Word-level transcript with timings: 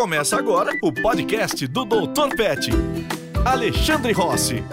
Começa 0.00 0.38
agora 0.38 0.72
o 0.82 0.90
podcast 0.90 1.66
do 1.66 1.84
Doutor 1.84 2.34
Pet. 2.34 2.70
Alexandre 3.44 4.12
Rossi. 4.12 4.64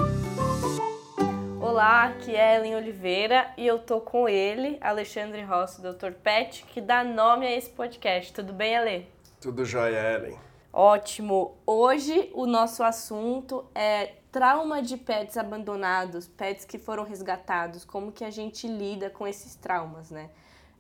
Olá, 1.59 2.05
aqui 2.05 2.33
é 2.33 2.55
Ellen 2.55 2.77
Oliveira 2.77 3.51
e 3.57 3.67
eu 3.67 3.77
tô 3.77 3.99
com 3.99 4.29
ele, 4.29 4.77
Alexandre 4.79 5.41
Rossi, 5.41 5.81
Doutor 5.81 6.13
Pet, 6.13 6.63
que 6.69 6.79
dá 6.79 7.03
nome 7.03 7.45
a 7.45 7.53
esse 7.53 7.69
podcast. 7.69 8.31
Tudo 8.31 8.53
bem, 8.53 8.77
Ale? 8.77 9.05
Tudo 9.41 9.65
jóia, 9.65 10.13
Ellen. 10.13 10.39
Ótimo! 10.71 11.57
Hoje 11.65 12.31
o 12.33 12.45
nosso 12.45 12.81
assunto 12.81 13.65
é 13.75 14.13
trauma 14.31 14.81
de 14.81 14.95
pets 14.95 15.35
abandonados, 15.35 16.25
pets 16.25 16.63
que 16.63 16.79
foram 16.79 17.03
resgatados, 17.03 17.83
como 17.83 18.13
que 18.13 18.23
a 18.23 18.29
gente 18.29 18.65
lida 18.65 19.09
com 19.09 19.27
esses 19.27 19.55
traumas, 19.55 20.09
né? 20.09 20.29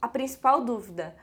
A 0.01 0.07
principal 0.07 0.63
dúvida, 0.63 1.13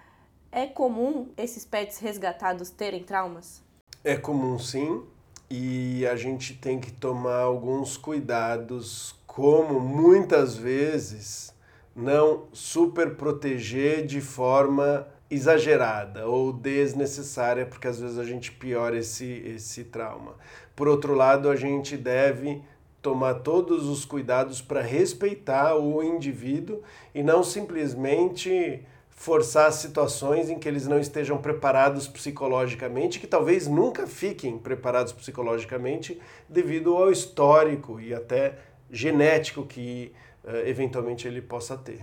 é 0.55 0.67
comum 0.69 1.27
esses 1.37 1.65
pets 1.65 1.99
resgatados 1.99 2.71
terem 2.71 3.03
traumas? 3.03 3.61
É 4.05 4.17
comum 4.17 4.57
sim, 4.57 5.03
e 5.51 6.07
a 6.07 6.15
gente 6.15 6.55
tem 6.55 6.79
que 6.79 6.93
tomar 6.93 7.41
alguns 7.41 7.97
cuidados, 7.97 9.17
como 9.27 9.81
muitas 9.81 10.57
vezes 10.57 11.53
não 11.95 12.45
super 12.53 13.17
proteger 13.17 14.07
de 14.07 14.21
forma 14.21 15.09
exagerada 15.29 16.29
ou 16.29 16.53
desnecessária, 16.53 17.67
porque 17.67 17.89
às 17.89 17.99
vezes 17.99 18.19
a 18.19 18.25
gente 18.25 18.53
piora 18.53 18.97
esse, 18.97 19.25
esse 19.25 19.83
trauma. 19.83 20.37
Por 20.77 20.87
outro 20.87 21.15
lado, 21.15 21.51
a 21.51 21.57
gente 21.57 21.97
deve 21.97 22.63
tomar 23.03 23.35
todos 23.35 23.87
os 23.87 24.05
cuidados 24.05 24.63
para 24.63 24.81
respeitar 24.81 25.75
o 25.75 26.01
indivíduo 26.01 26.81
e 27.13 27.25
não 27.25 27.43
simplesmente 27.43 28.87
forçar 29.15 29.73
situações 29.73 30.51
em 30.51 30.59
que 30.59 30.69
eles 30.69 30.87
não 30.87 30.99
estejam 30.99 31.39
preparados 31.39 32.09
psicologicamente, 32.09 33.21
que 33.21 33.27
talvez 33.27 33.67
nunca 33.67 34.07
fiquem 34.07 34.59
preparados 34.59 35.13
psicologicamente 35.13 36.21
devido 36.49 36.97
ao 36.97 37.11
histórico 37.11 38.01
e 38.01 38.13
até 38.13 38.59
genético 38.91 39.65
que 39.65 40.13
uh, 40.45 40.67
eventualmente 40.67 41.27
ele 41.27 41.41
possa 41.41 41.77
ter. 41.77 42.03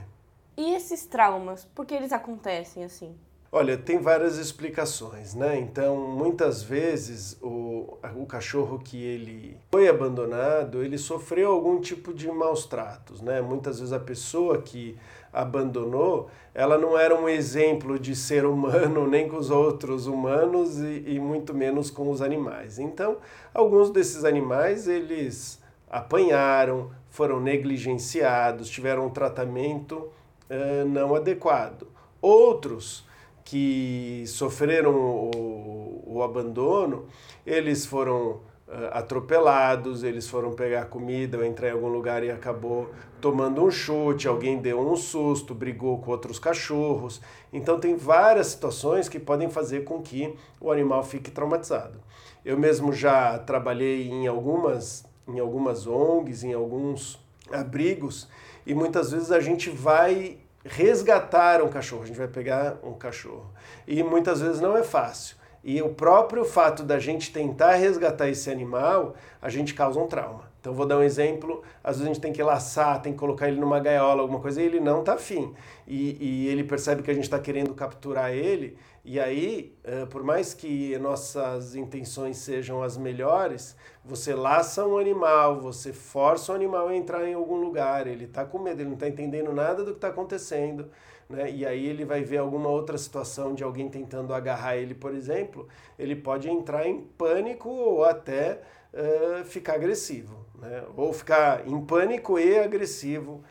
E 0.57 0.73
esses 0.73 1.05
traumas, 1.05 1.65
por 1.65 1.85
que 1.85 1.93
eles 1.93 2.11
acontecem 2.11 2.83
assim? 2.83 3.15
Olha, 3.53 3.77
tem 3.77 3.99
várias 3.99 4.37
explicações, 4.37 5.35
né? 5.35 5.59
Então, 5.59 5.97
muitas 5.97 6.63
vezes 6.63 7.37
o, 7.41 7.97
o 8.15 8.25
cachorro 8.25 8.79
que 8.79 9.03
ele 9.03 9.57
foi 9.69 9.89
abandonado, 9.89 10.81
ele 10.81 10.97
sofreu 10.97 11.51
algum 11.51 11.81
tipo 11.81 12.13
de 12.13 12.31
maus 12.31 12.65
tratos, 12.65 13.19
né? 13.19 13.41
Muitas 13.41 13.79
vezes 13.79 13.91
a 13.91 13.99
pessoa 13.99 14.61
que 14.61 14.97
abandonou, 15.33 16.29
ela 16.53 16.77
não 16.77 16.97
era 16.97 17.13
um 17.13 17.27
exemplo 17.27 17.99
de 17.99 18.15
ser 18.15 18.45
humano 18.45 19.05
nem 19.11 19.27
com 19.27 19.35
os 19.35 19.51
outros 19.51 20.07
humanos 20.07 20.79
e, 20.79 21.03
e 21.07 21.19
muito 21.19 21.53
menos 21.53 21.91
com 21.91 22.09
os 22.09 22.21
animais. 22.21 22.79
Então, 22.79 23.17
alguns 23.53 23.89
desses 23.89 24.23
animais 24.23 24.87
eles 24.87 25.61
apanharam, 25.89 26.89
foram 27.09 27.41
negligenciados, 27.41 28.69
tiveram 28.69 29.07
um 29.07 29.09
tratamento 29.09 30.09
uh, 30.49 30.87
não 30.87 31.13
adequado. 31.13 31.85
Outros 32.21 33.10
que 33.43 34.23
sofreram 34.27 34.93
o, 34.93 36.03
o 36.05 36.23
abandono, 36.23 37.05
eles 37.45 37.85
foram 37.85 38.41
uh, 38.67 38.89
atropelados, 38.91 40.03
eles 40.03 40.27
foram 40.27 40.53
pegar 40.53 40.85
comida 40.85 41.37
ou 41.37 41.43
entrar 41.43 41.69
em 41.69 41.71
algum 41.71 41.87
lugar 41.87 42.23
e 42.23 42.31
acabou 42.31 42.89
tomando 43.19 43.63
um 43.63 43.69
chute, 43.69 44.27
alguém 44.27 44.57
deu 44.57 44.79
um 44.79 44.95
susto, 44.95 45.53
brigou 45.53 45.99
com 45.99 46.11
outros 46.11 46.39
cachorros. 46.39 47.21
Então 47.53 47.79
tem 47.79 47.95
várias 47.95 48.47
situações 48.47 49.07
que 49.07 49.19
podem 49.19 49.49
fazer 49.49 49.83
com 49.83 50.01
que 50.01 50.35
o 50.59 50.71
animal 50.71 51.03
fique 51.03 51.29
traumatizado. 51.29 51.99
Eu 52.43 52.57
mesmo 52.57 52.91
já 52.91 53.37
trabalhei 53.37 54.09
em 54.09 54.27
algumas, 54.27 55.05
em 55.27 55.39
algumas 55.39 55.85
ONGs, 55.85 56.43
em 56.43 56.53
alguns 56.53 57.19
abrigos, 57.51 58.27
e 58.65 58.73
muitas 58.73 59.11
vezes 59.11 59.31
a 59.31 59.39
gente 59.39 59.69
vai 59.69 60.39
resgatar 60.63 61.61
um 61.61 61.69
cachorro, 61.69 62.03
a 62.03 62.05
gente 62.05 62.17
vai 62.17 62.27
pegar 62.27 62.77
um 62.83 62.93
cachorro. 62.93 63.51
E 63.87 64.03
muitas 64.03 64.41
vezes 64.41 64.61
não 64.61 64.77
é 64.77 64.83
fácil. 64.83 65.35
E 65.63 65.81
o 65.81 65.89
próprio 65.89 66.43
fato 66.43 66.83
da 66.83 66.97
gente 66.97 67.31
tentar 67.31 67.73
resgatar 67.73 68.27
esse 68.29 68.49
animal, 68.49 69.15
a 69.41 69.49
gente 69.49 69.73
causa 69.73 69.99
um 69.99 70.07
trauma. 70.07 70.51
Então 70.61 70.75
vou 70.75 70.85
dar 70.85 70.99
um 70.99 71.03
exemplo, 71.03 71.63
às 71.83 71.95
vezes 71.95 72.03
a 72.03 72.13
gente 72.13 72.21
tem 72.21 72.31
que 72.31 72.41
laçar, 72.41 73.01
tem 73.01 73.13
que 73.13 73.17
colocar 73.17 73.47
ele 73.47 73.59
numa 73.59 73.79
gaiola, 73.79 74.21
alguma 74.21 74.39
coisa, 74.39 74.61
e 74.61 74.65
ele 74.65 74.79
não 74.79 74.99
está 74.99 75.13
afim. 75.13 75.53
E, 75.87 76.17
e, 76.19 76.47
ele 76.47 76.63
percebe 76.63 77.01
que 77.01 77.09
a 77.09 77.13
gente 77.15 77.23
está 77.23 77.39
querendo 77.39 77.73
capturar 77.73 78.31
ele, 78.31 78.77
e 79.03 79.19
aí, 79.19 79.75
uh, 79.83 80.05
por 80.05 80.23
mais 80.23 80.53
que 80.53 80.95
nossas 80.99 81.73
intenções 81.75 82.37
sejam 82.37 82.83
as 82.83 82.95
melhores, 82.95 83.75
você 84.05 84.35
laça 84.35 84.85
um 84.85 84.99
animal, 84.99 85.59
você 85.59 85.91
força 85.91 86.51
o 86.51 86.55
animal 86.55 86.89
a 86.89 86.95
entrar 86.95 87.27
em 87.27 87.33
algum 87.33 87.59
lugar, 87.59 88.05
ele 88.05 88.25
está 88.25 88.45
com 88.45 88.59
medo, 88.59 88.81
ele 88.81 88.89
não 88.89 88.93
está 88.93 89.07
entendendo 89.07 89.51
nada 89.51 89.83
do 89.83 89.91
que 89.91 89.97
está 89.97 90.09
acontecendo, 90.09 90.91
né? 91.31 91.49
e 91.49 91.65
aí 91.65 91.85
ele 91.87 92.05
vai 92.05 92.23
ver 92.23 92.37
alguma 92.37 92.69
outra 92.69 92.97
situação 92.97 93.53
de 93.53 93.63
alguém 93.63 93.89
tentando 93.89 94.33
agarrar 94.33 94.77
ele, 94.77 94.93
por 94.93 95.13
exemplo, 95.13 95.67
ele 95.97 96.15
pode 96.15 96.49
entrar 96.49 96.87
em 96.87 97.01
pânico 97.01 97.69
ou 97.69 98.03
até 98.03 98.61
uh, 98.93 99.43
ficar 99.45 99.75
agressivo, 99.75 100.35
né? 100.59 100.83
ou 100.95 101.11
ficar 101.13 101.67
em 101.67 101.79
pânico 101.85 102.37
e 102.37 102.59
agressivo 102.59 103.43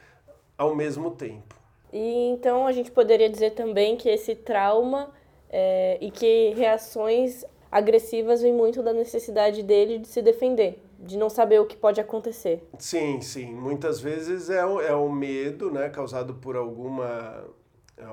ao 0.57 0.75
mesmo 0.75 1.11
tempo. 1.11 1.57
E 1.93 2.29
então 2.29 2.67
a 2.67 2.73
gente 2.73 2.91
poderia 2.91 3.29
dizer 3.29 3.53
também 3.53 3.97
que 3.97 4.09
esse 4.09 4.35
trauma 4.35 5.11
é, 5.51 5.99
e 6.01 6.11
que 6.11 6.51
reações 6.51 7.45
agressivas 7.71 8.43
vêm 8.43 8.53
muito 8.53 8.83
da 8.83 8.93
necessidade 8.93 9.63
dele 9.63 9.99
de 9.99 10.09
se 10.09 10.23
defender, 10.23 10.83
de 10.99 11.17
não 11.17 11.29
saber 11.29 11.61
o 11.61 11.67
que 11.67 11.77
pode 11.77 12.01
acontecer. 12.01 12.63
Sim, 12.79 13.21
sim. 13.21 13.55
Muitas 13.55 14.01
vezes 14.01 14.51
é 14.51 14.65
o, 14.65 14.81
é 14.81 14.95
o 14.95 15.09
medo 15.09 15.71
né, 15.71 15.89
causado 15.89 16.35
por 16.35 16.57
alguma, 16.57 17.45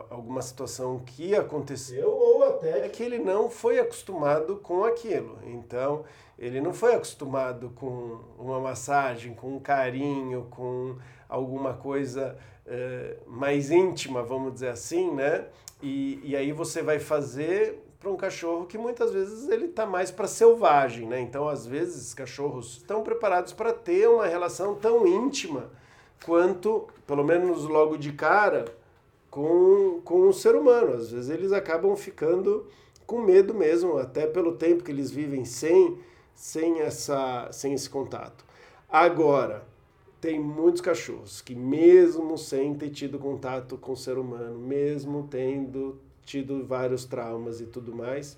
alguma 0.10 0.42
situação 0.42 1.00
que 1.00 1.36
aconteceu 1.36 2.10
ou 2.10 2.44
até 2.44 2.88
que 2.90 3.04
ele 3.04 3.20
não 3.20 3.50
foi 3.50 3.80
acostumado 3.80 4.58
com 4.58 4.84
aquilo. 4.84 5.38
Então, 5.46 6.04
ele 6.38 6.62
não 6.62 6.74
foi 6.74 6.96
acostumado 6.96 7.72
com 7.76 8.20
uma 8.38 8.60
massagem, 8.60 9.34
com 9.34 9.56
um 9.56 9.60
carinho, 9.60 10.48
com 10.50 10.96
alguma 11.28 11.74
coisa 11.74 12.38
uh, 12.66 13.30
mais 13.30 13.72
íntima, 13.72 14.24
vamos 14.24 14.54
dizer 14.54 14.70
assim, 14.70 15.12
né? 15.12 15.46
E, 15.82 16.20
e 16.24 16.36
aí 16.36 16.52
você 16.52 16.82
vai 16.82 17.00
fazer 17.00 17.84
para 18.00 18.10
um 18.10 18.16
cachorro 18.16 18.66
que 18.66 18.78
muitas 18.78 19.12
vezes 19.12 19.50
ele 19.50 19.66
está 19.66 19.86
mais 19.86 20.12
para 20.12 20.28
selvagem, 20.28 21.08
né? 21.08 21.20
Então, 21.20 21.50
às 21.50 21.66
vezes, 21.66 22.14
cachorros 22.14 22.78
estão 22.78 23.04
preparados 23.04 23.54
para 23.54 23.74
ter 23.74 24.08
uma 24.08 24.28
relação 24.28 24.76
tão 24.76 25.08
íntima 25.08 25.72
quanto, 26.24 26.88
pelo 27.06 27.24
menos 27.24 27.64
logo 27.64 27.98
de 27.98 28.12
cara, 28.12 28.66
com, 29.38 30.02
com 30.04 30.28
o 30.28 30.34
ser 30.34 30.56
humano. 30.56 30.94
Às 30.94 31.12
vezes 31.12 31.30
eles 31.30 31.52
acabam 31.52 31.96
ficando 31.96 32.66
com 33.06 33.22
medo 33.22 33.54
mesmo, 33.54 33.96
até 34.00 34.26
pelo 34.26 34.54
tempo 34.54 34.84
que 34.84 34.92
eles 34.92 35.12
vivem 35.12 35.46
sem, 35.46 35.96
sem, 36.34 36.80
essa, 36.80 37.48
sem 37.52 37.72
esse 37.72 37.88
contato. 37.88 38.44
Agora, 38.90 39.64
tem 40.20 40.40
muitos 40.40 40.82
cachorros 40.82 41.40
que, 41.40 41.54
mesmo 41.54 42.36
sem 42.36 42.74
ter 42.74 42.90
tido 42.90 43.20
contato 43.20 43.78
com 43.78 43.92
o 43.92 43.96
ser 43.96 44.18
humano, 44.18 44.58
mesmo 44.58 45.28
tendo 45.30 46.00
tido 46.26 46.66
vários 46.66 47.06
traumas 47.06 47.62
e 47.62 47.68
tudo 47.68 47.96
mais, 47.96 48.36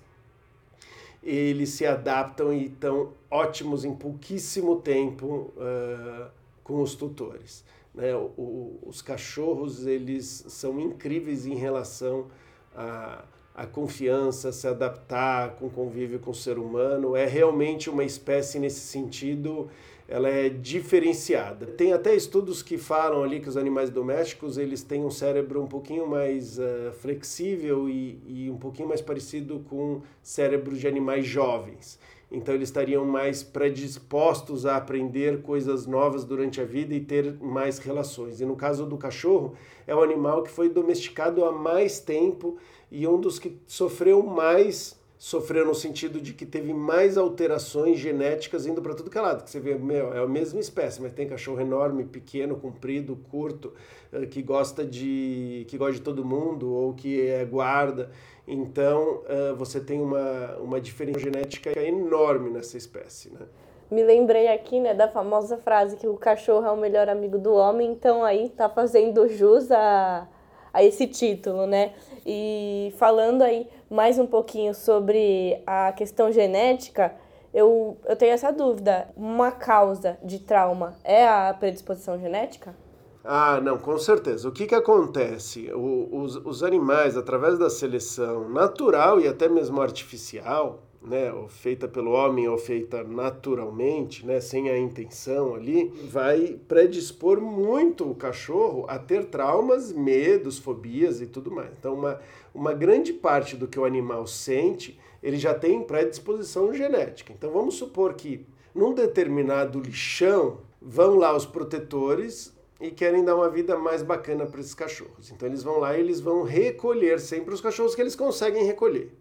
eles 1.22 1.70
se 1.70 1.86
adaptam 1.86 2.52
e 2.52 2.66
estão 2.66 3.14
ótimos 3.30 3.86
em 3.86 3.94
pouquíssimo 3.94 4.76
tempo 4.82 5.50
uh, 5.56 6.30
com 6.62 6.82
os 6.82 6.94
tutores. 6.94 7.64
Né? 7.94 8.14
O, 8.14 8.78
os 8.82 9.02
cachorros 9.02 9.86
eles 9.86 10.44
são 10.48 10.80
incríveis 10.80 11.46
em 11.46 11.54
relação 11.54 12.26
a, 12.74 13.24
a 13.54 13.66
confiança, 13.66 14.52
se 14.52 14.66
adaptar 14.66 15.56
com 15.56 15.68
convívio 15.68 16.18
com 16.18 16.30
o 16.30 16.34
ser 16.34 16.58
humano. 16.58 17.16
É 17.16 17.26
realmente 17.26 17.90
uma 17.90 18.04
espécie 18.04 18.58
nesse 18.58 18.80
sentido 18.80 19.68
ela 20.10 20.28
é 20.28 20.48
diferenciada. 20.48 21.66
Tem 21.66 21.92
até 21.92 22.16
estudos 22.16 22.64
que 22.64 22.76
falam 22.76 23.22
ali 23.22 23.38
que 23.38 23.48
os 23.48 23.56
animais 23.56 23.90
domésticos 23.90 24.58
eles 24.58 24.82
têm 24.82 25.04
um 25.04 25.10
cérebro 25.10 25.62
um 25.62 25.68
pouquinho 25.68 26.04
mais 26.04 26.58
uh, 26.58 26.92
flexível 26.94 27.88
e, 27.88 28.18
e 28.26 28.50
um 28.50 28.56
pouquinho 28.56 28.88
mais 28.88 29.00
parecido 29.00 29.64
com 29.70 30.02
cérebros 30.20 30.80
de 30.80 30.88
animais 30.88 31.24
jovens. 31.24 31.96
Então 32.30 32.54
eles 32.54 32.68
estariam 32.68 33.04
mais 33.04 33.42
predispostos 33.42 34.64
a 34.64 34.76
aprender 34.76 35.42
coisas 35.42 35.86
novas 35.86 36.24
durante 36.24 36.60
a 36.60 36.64
vida 36.64 36.94
e 36.94 37.00
ter 37.00 37.34
mais 37.40 37.78
relações. 37.78 38.40
E 38.40 38.44
no 38.44 38.54
caso 38.54 38.86
do 38.86 38.96
cachorro, 38.96 39.54
é 39.86 39.94
um 39.94 40.02
animal 40.02 40.42
que 40.42 40.50
foi 40.50 40.68
domesticado 40.68 41.44
há 41.44 41.50
mais 41.50 41.98
tempo 41.98 42.56
e 42.90 43.06
um 43.06 43.20
dos 43.20 43.38
que 43.38 43.58
sofreu 43.66 44.22
mais 44.22 45.00
sofreu 45.20 45.66
no 45.66 45.74
sentido 45.74 46.18
de 46.18 46.32
que 46.32 46.46
teve 46.46 46.72
mais 46.72 47.18
alterações 47.18 47.98
genéticas 47.98 48.64
indo 48.64 48.80
para 48.80 48.94
tudo 48.94 49.10
que 49.10 49.18
é 49.18 49.20
lado. 49.20 49.44
Que 49.44 49.50
você 49.50 49.60
vê, 49.60 49.74
meu, 49.74 50.14
é 50.14 50.20
a 50.20 50.26
mesma 50.26 50.58
espécie, 50.58 51.02
mas 51.02 51.12
tem 51.12 51.28
cachorro 51.28 51.60
enorme, 51.60 52.04
pequeno, 52.04 52.56
comprido, 52.56 53.14
curto, 53.30 53.74
eh, 54.10 54.24
que 54.24 54.40
gosta 54.40 54.82
de 54.82 55.66
que 55.68 55.76
gosta 55.76 55.92
de 55.92 56.00
todo 56.00 56.24
mundo 56.24 56.72
ou 56.72 56.94
que 56.94 57.20
é 57.20 57.44
guarda. 57.44 58.10
Então, 58.52 59.22
eh, 59.28 59.52
você 59.52 59.78
tem 59.78 60.00
uma, 60.00 60.56
uma 60.58 60.80
diferença 60.80 61.20
genética 61.20 61.70
enorme 61.80 62.50
nessa 62.50 62.76
espécie, 62.76 63.30
né? 63.30 63.46
Me 63.88 64.02
lembrei 64.02 64.48
aqui, 64.48 64.80
né, 64.80 64.92
da 64.92 65.08
famosa 65.08 65.56
frase 65.56 65.96
que 65.96 66.06
o 66.08 66.16
cachorro 66.16 66.66
é 66.66 66.70
o 66.70 66.76
melhor 66.76 67.08
amigo 67.08 67.38
do 67.38 67.54
homem, 67.54 67.90
então 67.90 68.24
aí 68.24 68.48
tá 68.48 68.68
fazendo 68.68 69.28
jus 69.28 69.70
a, 69.70 70.28
a 70.72 70.82
esse 70.84 71.06
título, 71.06 71.66
né? 71.66 71.92
E 72.26 72.92
falando 72.96 73.42
aí 73.42 73.68
mais 73.88 74.18
um 74.18 74.26
pouquinho 74.26 74.74
sobre 74.74 75.62
a 75.66 75.92
questão 75.92 76.32
genética, 76.32 77.14
eu, 77.54 77.96
eu 78.04 78.16
tenho 78.16 78.32
essa 78.32 78.52
dúvida. 78.52 79.08
Uma 79.16 79.52
causa 79.52 80.18
de 80.24 80.40
trauma 80.40 80.96
é 81.04 81.26
a 81.26 81.54
predisposição 81.54 82.18
genética? 82.18 82.74
Ah, 83.22 83.60
não, 83.60 83.78
com 83.78 83.98
certeza. 83.98 84.48
O 84.48 84.52
que, 84.52 84.66
que 84.66 84.74
acontece? 84.74 85.70
O, 85.74 86.22
os, 86.22 86.36
os 86.36 86.62
animais, 86.62 87.16
através 87.16 87.58
da 87.58 87.68
seleção 87.68 88.48
natural 88.48 89.20
e 89.20 89.28
até 89.28 89.48
mesmo 89.48 89.80
artificial, 89.82 90.82
né, 91.02 91.32
ou 91.32 91.48
feita 91.48 91.86
pelo 91.86 92.12
homem 92.12 92.48
ou 92.48 92.56
feita 92.56 93.02
naturalmente, 93.04 94.26
né, 94.26 94.40
sem 94.40 94.70
a 94.70 94.78
intenção 94.78 95.54
ali, 95.54 95.88
vai 96.10 96.58
predispor 96.66 97.40
muito 97.40 98.10
o 98.10 98.14
cachorro 98.14 98.84
a 98.88 98.98
ter 98.98 99.26
traumas, 99.26 99.92
medos, 99.92 100.58
fobias 100.58 101.20
e 101.20 101.26
tudo 101.26 101.50
mais. 101.50 101.70
Então, 101.78 101.94
uma, 101.94 102.20
uma 102.54 102.72
grande 102.72 103.12
parte 103.12 103.54
do 103.54 103.68
que 103.68 103.78
o 103.78 103.84
animal 103.84 104.26
sente, 104.26 104.98
ele 105.22 105.36
já 105.36 105.54
tem 105.54 105.82
predisposição 105.82 106.72
genética. 106.72 107.34
Então, 107.34 107.50
vamos 107.50 107.74
supor 107.74 108.14
que 108.14 108.46
num 108.74 108.94
determinado 108.94 109.78
lixão 109.78 110.58
vão 110.80 111.16
lá 111.16 111.36
os 111.36 111.44
protetores 111.44 112.58
e 112.80 112.90
querem 112.90 113.24
dar 113.24 113.36
uma 113.36 113.48
vida 113.48 113.78
mais 113.78 114.02
bacana 114.02 114.46
para 114.46 114.60
esses 114.60 114.74
cachorros. 114.74 115.30
Então, 115.30 115.48
eles 115.48 115.62
vão 115.62 115.78
lá 115.78 115.96
e 115.96 116.00
eles 116.00 116.20
vão 116.20 116.42
recolher 116.42 117.20
sempre 117.20 117.52
os 117.52 117.60
cachorros 117.60 117.94
que 117.94 118.00
eles 118.00 118.16
conseguem 118.16 118.64
recolher 118.64 119.12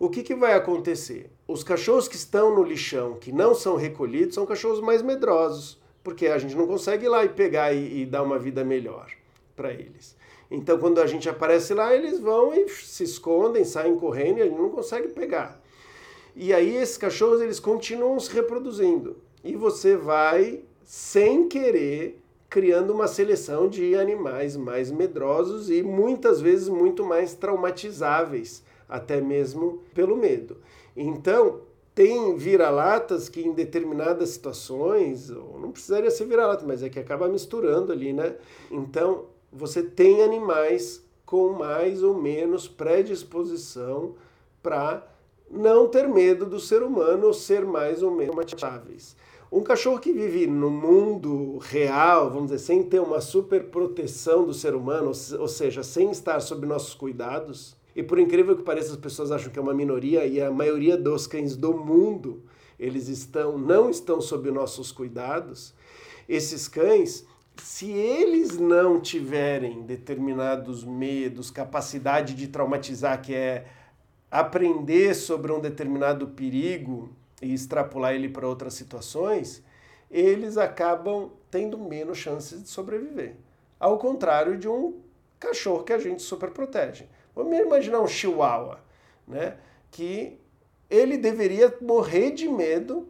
o 0.00 0.08
que, 0.08 0.22
que 0.22 0.34
vai 0.34 0.54
acontecer? 0.54 1.30
Os 1.46 1.62
cachorros 1.62 2.08
que 2.08 2.16
estão 2.16 2.54
no 2.54 2.64
lixão, 2.64 3.18
que 3.20 3.30
não 3.30 3.54
são 3.54 3.76
recolhidos, 3.76 4.34
são 4.34 4.46
cachorros 4.46 4.80
mais 4.80 5.02
medrosos, 5.02 5.78
porque 6.02 6.26
a 6.26 6.38
gente 6.38 6.56
não 6.56 6.66
consegue 6.66 7.04
ir 7.04 7.10
lá 7.10 7.22
e 7.22 7.28
pegar 7.28 7.74
e, 7.74 8.00
e 8.00 8.06
dar 8.06 8.22
uma 8.22 8.38
vida 8.38 8.64
melhor 8.64 9.10
para 9.54 9.70
eles. 9.70 10.16
Então, 10.50 10.78
quando 10.78 11.02
a 11.02 11.06
gente 11.06 11.28
aparece 11.28 11.74
lá, 11.74 11.94
eles 11.94 12.18
vão 12.18 12.54
e 12.54 12.66
se 12.70 13.04
escondem, 13.04 13.62
saem 13.62 13.94
correndo 13.94 14.38
e 14.38 14.42
a 14.42 14.46
gente 14.46 14.58
não 14.58 14.70
consegue 14.70 15.08
pegar. 15.08 15.60
E 16.34 16.50
aí 16.54 16.76
esses 16.76 16.96
cachorros 16.96 17.42
eles 17.42 17.60
continuam 17.60 18.18
se 18.18 18.32
reproduzindo. 18.32 19.18
E 19.44 19.54
você 19.54 19.96
vai, 19.96 20.62
sem 20.82 21.46
querer, 21.46 22.19
criando 22.50 22.92
uma 22.92 23.06
seleção 23.06 23.68
de 23.68 23.94
animais 23.94 24.56
mais 24.56 24.90
medrosos 24.90 25.70
e 25.70 25.84
muitas 25.84 26.40
vezes 26.40 26.68
muito 26.68 27.04
mais 27.04 27.32
traumatizáveis 27.32 28.64
até 28.88 29.20
mesmo 29.20 29.80
pelo 29.94 30.16
medo. 30.16 30.56
Então, 30.96 31.60
tem 31.94 32.36
vira-latas 32.36 33.28
que 33.28 33.40
em 33.40 33.52
determinadas 33.52 34.30
situações, 34.30 35.30
não 35.30 35.70
precisaria 35.70 36.10
ser 36.10 36.24
vira-lata, 36.24 36.64
mas 36.66 36.82
é 36.82 36.88
que 36.88 36.98
acaba 36.98 37.28
misturando 37.28 37.92
ali, 37.92 38.12
né? 38.12 38.34
Então, 38.68 39.26
você 39.52 39.82
tem 39.82 40.22
animais 40.22 41.04
com 41.24 41.50
mais 41.50 42.02
ou 42.02 42.20
menos 42.20 42.66
predisposição 42.66 44.16
para 44.60 45.06
não 45.48 45.86
ter 45.86 46.08
medo 46.08 46.46
do 46.46 46.58
ser 46.58 46.82
humano 46.82 47.28
ou 47.28 47.32
ser 47.32 47.64
mais 47.64 48.02
ou 48.02 48.10
menos 48.10 48.34
matáveis. 48.34 49.16
Um 49.52 49.62
cachorro 49.62 49.98
que 49.98 50.12
vive 50.12 50.46
no 50.46 50.70
mundo 50.70 51.58
real, 51.58 52.30
vamos 52.30 52.52
dizer, 52.52 52.60
sem 52.60 52.84
ter 52.84 53.00
uma 53.00 53.20
super 53.20 53.64
proteção 53.64 54.46
do 54.46 54.54
ser 54.54 54.76
humano, 54.76 55.10
ou 55.38 55.48
seja, 55.48 55.82
sem 55.82 56.08
estar 56.12 56.38
sob 56.38 56.64
nossos 56.64 56.94
cuidados, 56.94 57.76
e 57.96 58.00
por 58.00 58.20
incrível 58.20 58.56
que 58.56 58.62
pareça, 58.62 58.92
as 58.92 58.96
pessoas 58.96 59.32
acham 59.32 59.50
que 59.50 59.58
é 59.58 59.62
uma 59.62 59.74
minoria 59.74 60.24
e 60.24 60.40
a 60.40 60.52
maioria 60.52 60.96
dos 60.96 61.26
cães 61.26 61.56
do 61.56 61.76
mundo, 61.76 62.44
eles 62.78 63.08
estão 63.08 63.58
não 63.58 63.90
estão 63.90 64.20
sob 64.20 64.48
nossos 64.52 64.92
cuidados. 64.92 65.74
Esses 66.28 66.68
cães, 66.68 67.26
se 67.56 67.90
eles 67.90 68.56
não 68.56 69.00
tiverem 69.00 69.82
determinados 69.82 70.84
medos, 70.84 71.50
capacidade 71.50 72.34
de 72.34 72.46
traumatizar, 72.46 73.20
que 73.20 73.34
é 73.34 73.66
aprender 74.30 75.12
sobre 75.14 75.50
um 75.50 75.58
determinado 75.58 76.28
perigo 76.28 77.10
e 77.40 77.52
extrapolar 77.52 78.14
ele 78.14 78.28
para 78.28 78.46
outras 78.46 78.74
situações, 78.74 79.62
eles 80.10 80.56
acabam 80.56 81.30
tendo 81.50 81.78
menos 81.78 82.18
chances 82.18 82.62
de 82.62 82.68
sobreviver. 82.68 83.36
Ao 83.78 83.98
contrário 83.98 84.58
de 84.58 84.68
um 84.68 85.00
cachorro 85.38 85.84
que 85.84 85.92
a 85.92 85.98
gente 85.98 86.22
super 86.22 86.50
protege. 86.50 87.08
Vamos 87.34 87.56
imaginar 87.58 88.00
um 88.00 88.06
chihuahua, 88.06 88.80
né? 89.26 89.56
Que 89.90 90.38
ele 90.88 91.16
deveria 91.16 91.74
morrer 91.80 92.32
de 92.32 92.48
medo 92.48 93.08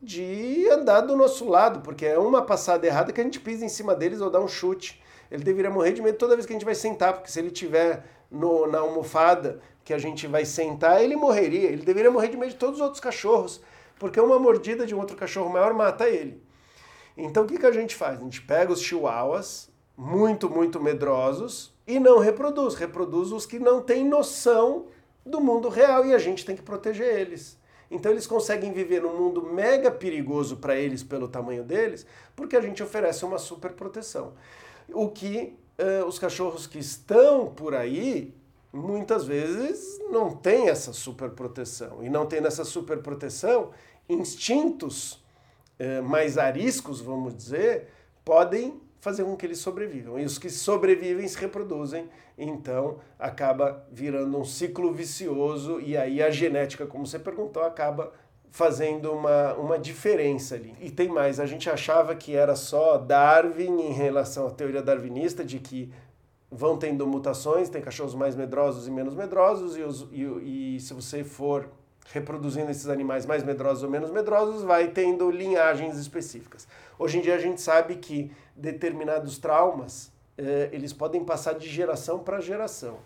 de 0.00 0.68
andar 0.68 1.00
do 1.02 1.16
nosso 1.16 1.48
lado, 1.48 1.80
porque 1.80 2.04
é 2.04 2.18
uma 2.18 2.42
passada 2.42 2.86
errada 2.86 3.12
que 3.12 3.20
a 3.20 3.24
gente 3.24 3.40
pisa 3.40 3.64
em 3.64 3.68
cima 3.68 3.94
deles 3.94 4.20
ou 4.20 4.30
dá 4.30 4.40
um 4.40 4.48
chute. 4.48 5.02
Ele 5.30 5.42
deveria 5.42 5.70
morrer 5.70 5.92
de 5.92 6.02
medo 6.02 6.18
toda 6.18 6.34
vez 6.34 6.44
que 6.44 6.52
a 6.52 6.56
gente 6.56 6.64
vai 6.64 6.74
sentar, 6.74 7.14
porque 7.14 7.30
se 7.30 7.38
ele 7.38 7.50
tiver 7.50 8.04
no, 8.30 8.66
na 8.66 8.80
almofada 8.80 9.60
que 9.84 9.94
a 9.94 9.98
gente 9.98 10.26
vai 10.26 10.44
sentar, 10.44 11.02
ele 11.02 11.16
morreria. 11.16 11.70
Ele 11.70 11.82
deveria 11.82 12.10
morrer 12.10 12.28
de 12.28 12.36
medo 12.36 12.50
de 12.50 12.56
todos 12.56 12.76
os 12.76 12.82
outros 12.82 13.00
cachorros, 13.00 13.60
porque 14.02 14.20
uma 14.20 14.36
mordida 14.36 14.84
de 14.84 14.96
um 14.96 14.98
outro 14.98 15.16
cachorro 15.16 15.48
maior 15.48 15.72
mata 15.72 16.08
ele. 16.08 16.42
Então 17.16 17.44
o 17.44 17.46
que, 17.46 17.56
que 17.56 17.66
a 17.66 17.70
gente 17.70 17.94
faz? 17.94 18.18
A 18.18 18.22
gente 18.24 18.42
pega 18.42 18.72
os 18.72 18.82
chihuahuas, 18.82 19.70
muito, 19.96 20.50
muito 20.50 20.82
medrosos, 20.82 21.72
e 21.86 22.00
não 22.00 22.18
reproduz. 22.18 22.74
Reproduz 22.74 23.30
os 23.30 23.46
que 23.46 23.60
não 23.60 23.80
têm 23.80 24.04
noção 24.04 24.86
do 25.24 25.40
mundo 25.40 25.68
real 25.68 26.04
e 26.04 26.12
a 26.12 26.18
gente 26.18 26.44
tem 26.44 26.56
que 26.56 26.62
proteger 26.62 27.16
eles. 27.20 27.56
Então 27.88 28.10
eles 28.10 28.26
conseguem 28.26 28.72
viver 28.72 29.02
num 29.02 29.16
mundo 29.16 29.40
mega 29.40 29.88
perigoso 29.88 30.56
para 30.56 30.74
eles 30.74 31.04
pelo 31.04 31.28
tamanho 31.28 31.62
deles, 31.62 32.04
porque 32.34 32.56
a 32.56 32.60
gente 32.60 32.82
oferece 32.82 33.24
uma 33.24 33.38
super 33.38 33.70
proteção. 33.70 34.32
O 34.92 35.10
que 35.10 35.56
uh, 35.78 36.04
os 36.06 36.18
cachorros 36.18 36.66
que 36.66 36.80
estão 36.80 37.46
por 37.46 37.72
aí 37.72 38.34
muitas 38.72 39.24
vezes 39.26 40.00
não 40.10 40.30
têm 40.30 40.68
essa 40.68 40.92
super 40.92 41.30
proteção. 41.30 42.02
E 42.02 42.08
não 42.08 42.26
tendo 42.26 42.48
essa 42.48 42.64
super 42.64 42.98
proteção, 42.98 43.70
instintos 44.08 45.12
uh, 45.78 46.02
mais 46.02 46.38
ariscos, 46.38 47.00
vamos 47.00 47.36
dizer, 47.36 47.88
podem 48.24 48.80
fazer 49.00 49.24
com 49.24 49.36
que 49.36 49.44
eles 49.44 49.58
sobrevivam. 49.58 50.18
E 50.18 50.24
os 50.24 50.38
que 50.38 50.48
sobrevivem 50.48 51.26
se 51.26 51.36
reproduzem, 51.36 52.08
então 52.38 52.98
acaba 53.18 53.84
virando 53.90 54.38
um 54.38 54.44
ciclo 54.44 54.92
vicioso 54.92 55.80
e 55.80 55.96
aí 55.96 56.22
a 56.22 56.30
genética, 56.30 56.86
como 56.86 57.06
você 57.06 57.18
perguntou, 57.18 57.64
acaba 57.64 58.12
fazendo 58.52 59.10
uma, 59.10 59.54
uma 59.54 59.78
diferença 59.78 60.54
ali. 60.54 60.76
E 60.80 60.90
tem 60.90 61.08
mais, 61.08 61.40
a 61.40 61.46
gente 61.46 61.68
achava 61.68 62.14
que 62.14 62.36
era 62.36 62.54
só 62.54 62.98
Darwin 62.98 63.80
em 63.80 63.92
relação 63.92 64.46
à 64.46 64.50
teoria 64.50 64.82
darwinista 64.82 65.42
de 65.42 65.58
que 65.58 65.90
vão 66.50 66.76
tendo 66.76 67.06
mutações, 67.06 67.70
tem 67.70 67.80
cachorros 67.80 68.14
mais 68.14 68.36
medrosos 68.36 68.86
e 68.86 68.90
menos 68.90 69.14
medrosos, 69.14 69.76
e, 69.76 69.80
os, 69.80 70.06
e, 70.12 70.76
e 70.76 70.80
se 70.80 70.92
você 70.92 71.24
for 71.24 71.66
reproduzindo 72.12 72.70
esses 72.70 72.88
animais 72.88 73.26
mais 73.26 73.42
medrosos 73.42 73.82
ou 73.82 73.90
menos 73.90 74.10
medrosos, 74.10 74.62
vai 74.62 74.88
tendo 74.88 75.30
linhagens 75.30 75.96
específicas. 75.96 76.66
Hoje 76.98 77.18
em 77.18 77.20
dia 77.20 77.34
a 77.34 77.38
gente 77.38 77.60
sabe 77.60 77.96
que 77.96 78.32
determinados 78.56 79.38
traumas 79.38 80.12
eh, 80.36 80.68
eles 80.72 80.92
podem 80.92 81.24
passar 81.24 81.54
de 81.54 81.68
geração 81.68 82.18
para 82.18 82.40
geração. 82.40 82.98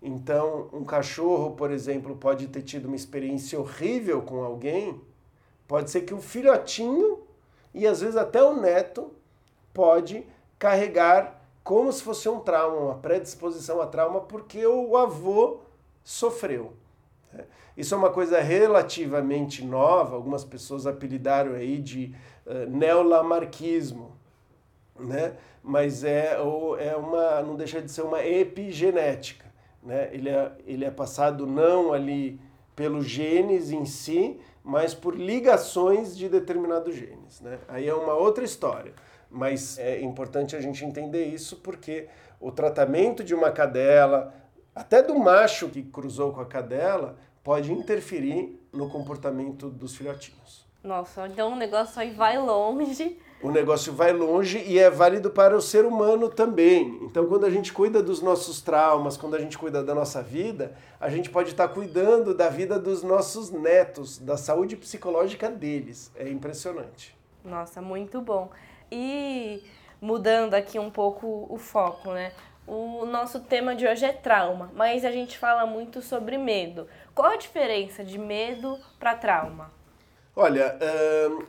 Então, 0.00 0.68
um 0.72 0.84
cachorro, 0.84 1.52
por 1.52 1.70
exemplo, 1.70 2.16
pode 2.16 2.46
ter 2.46 2.62
tido 2.62 2.86
uma 2.86 2.96
experiência 2.96 3.58
horrível 3.58 4.22
com 4.22 4.44
alguém, 4.44 5.00
pode 5.66 5.90
ser 5.90 6.02
que 6.02 6.14
o 6.14 6.20
filhotinho 6.20 7.20
e 7.74 7.86
às 7.86 8.00
vezes 8.00 8.16
até 8.16 8.42
o 8.42 8.60
neto 8.60 9.12
pode 9.74 10.24
carregar 10.58 11.42
como 11.64 11.92
se 11.92 12.02
fosse 12.02 12.28
um 12.28 12.40
trauma, 12.40 12.80
uma 12.80 12.94
predisposição 12.94 13.80
a 13.82 13.86
trauma, 13.86 14.22
porque 14.22 14.66
o 14.66 14.96
avô 14.96 15.60
sofreu. 16.02 16.72
Né? 17.32 17.44
Isso 17.78 17.94
é 17.94 17.96
uma 17.96 18.10
coisa 18.10 18.40
relativamente 18.40 19.64
nova, 19.64 20.16
algumas 20.16 20.44
pessoas 20.44 20.84
apelidaram 20.84 21.52
aí 21.52 21.78
de 21.78 22.12
uh, 22.44 22.68
neolamarquismo, 22.68 24.16
né? 24.98 25.34
mas 25.62 26.02
é, 26.02 26.40
ou, 26.40 26.76
é 26.76 26.96
uma, 26.96 27.40
não 27.40 27.54
deixa 27.54 27.80
de 27.80 27.88
ser 27.88 28.02
uma 28.02 28.20
epigenética. 28.26 29.46
Né? 29.80 30.10
Ele, 30.12 30.28
é, 30.28 30.52
ele 30.66 30.84
é 30.84 30.90
passado 30.90 31.46
não 31.46 31.92
ali 31.92 32.40
pelos 32.74 33.06
genes 33.06 33.70
em 33.70 33.86
si, 33.86 34.40
mas 34.64 34.92
por 34.92 35.14
ligações 35.14 36.18
de 36.18 36.28
determinados 36.28 36.96
genes. 36.96 37.40
Né? 37.40 37.60
Aí 37.68 37.86
é 37.86 37.94
uma 37.94 38.14
outra 38.14 38.42
história, 38.42 38.92
mas 39.30 39.78
é 39.78 40.00
importante 40.00 40.56
a 40.56 40.60
gente 40.60 40.84
entender 40.84 41.26
isso 41.26 41.54
porque 41.58 42.08
o 42.40 42.50
tratamento 42.50 43.22
de 43.22 43.36
uma 43.36 43.52
cadela, 43.52 44.34
até 44.74 45.00
do 45.00 45.16
macho 45.16 45.68
que 45.68 45.80
cruzou 45.80 46.32
com 46.32 46.40
a 46.40 46.46
cadela, 46.46 47.16
pode 47.42 47.72
interferir 47.72 48.58
no 48.72 48.88
comportamento 48.88 49.68
dos 49.68 49.96
filhotinhos. 49.96 50.66
Nossa, 50.82 51.26
então 51.26 51.52
o 51.52 51.56
negócio 51.56 52.00
aí 52.00 52.10
vai 52.10 52.38
longe. 52.38 53.18
O 53.42 53.50
negócio 53.50 53.92
vai 53.92 54.12
longe 54.12 54.58
e 54.66 54.78
é 54.78 54.90
válido 54.90 55.30
para 55.30 55.56
o 55.56 55.60
ser 55.60 55.84
humano 55.84 56.28
também. 56.28 56.98
Então, 57.02 57.26
quando 57.26 57.46
a 57.46 57.50
gente 57.50 57.72
cuida 57.72 58.02
dos 58.02 58.20
nossos 58.20 58.60
traumas, 58.60 59.16
quando 59.16 59.36
a 59.36 59.38
gente 59.38 59.56
cuida 59.56 59.82
da 59.82 59.94
nossa 59.94 60.20
vida, 60.22 60.76
a 61.00 61.08
gente 61.08 61.30
pode 61.30 61.50
estar 61.50 61.68
cuidando 61.68 62.34
da 62.34 62.48
vida 62.48 62.80
dos 62.80 63.02
nossos 63.04 63.50
netos, 63.50 64.18
da 64.18 64.36
saúde 64.36 64.76
psicológica 64.76 65.48
deles. 65.48 66.10
É 66.16 66.28
impressionante. 66.28 67.16
Nossa, 67.44 67.80
muito 67.80 68.20
bom. 68.20 68.50
E 68.90 69.62
mudando 70.00 70.54
aqui 70.54 70.78
um 70.78 70.90
pouco 70.90 71.46
o 71.48 71.58
foco, 71.58 72.12
né? 72.12 72.32
O 72.70 73.06
nosso 73.06 73.40
tema 73.40 73.74
de 73.74 73.86
hoje 73.86 74.04
é 74.04 74.12
trauma, 74.12 74.70
mas 74.74 75.02
a 75.02 75.10
gente 75.10 75.38
fala 75.38 75.64
muito 75.64 76.02
sobre 76.02 76.36
medo. 76.36 76.86
Qual 77.14 77.32
a 77.32 77.36
diferença 77.36 78.04
de 78.04 78.18
medo 78.18 78.78
para 79.00 79.14
trauma? 79.14 79.72
Olha, 80.36 80.78
hum, 81.30 81.46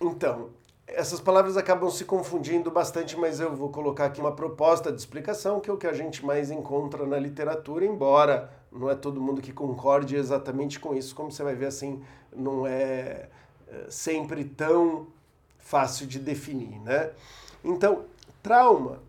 então, 0.00 0.50
essas 0.88 1.20
palavras 1.20 1.56
acabam 1.56 1.88
se 1.88 2.04
confundindo 2.04 2.68
bastante, 2.68 3.16
mas 3.16 3.38
eu 3.38 3.54
vou 3.54 3.68
colocar 3.68 4.06
aqui 4.06 4.20
uma 4.20 4.32
proposta 4.32 4.90
de 4.90 4.98
explicação, 4.98 5.60
que 5.60 5.70
é 5.70 5.72
o 5.72 5.76
que 5.76 5.86
a 5.86 5.92
gente 5.92 6.26
mais 6.26 6.50
encontra 6.50 7.06
na 7.06 7.16
literatura, 7.16 7.84
embora 7.84 8.50
não 8.72 8.90
é 8.90 8.96
todo 8.96 9.20
mundo 9.20 9.40
que 9.40 9.52
concorde 9.52 10.16
exatamente 10.16 10.80
com 10.80 10.96
isso, 10.96 11.14
como 11.14 11.30
você 11.30 11.44
vai 11.44 11.54
ver 11.54 11.66
assim, 11.66 12.02
não 12.34 12.66
é 12.66 13.28
sempre 13.88 14.44
tão 14.44 15.06
fácil 15.60 16.08
de 16.08 16.18
definir, 16.18 16.80
né? 16.80 17.12
Então, 17.62 18.04
trauma, 18.42 19.00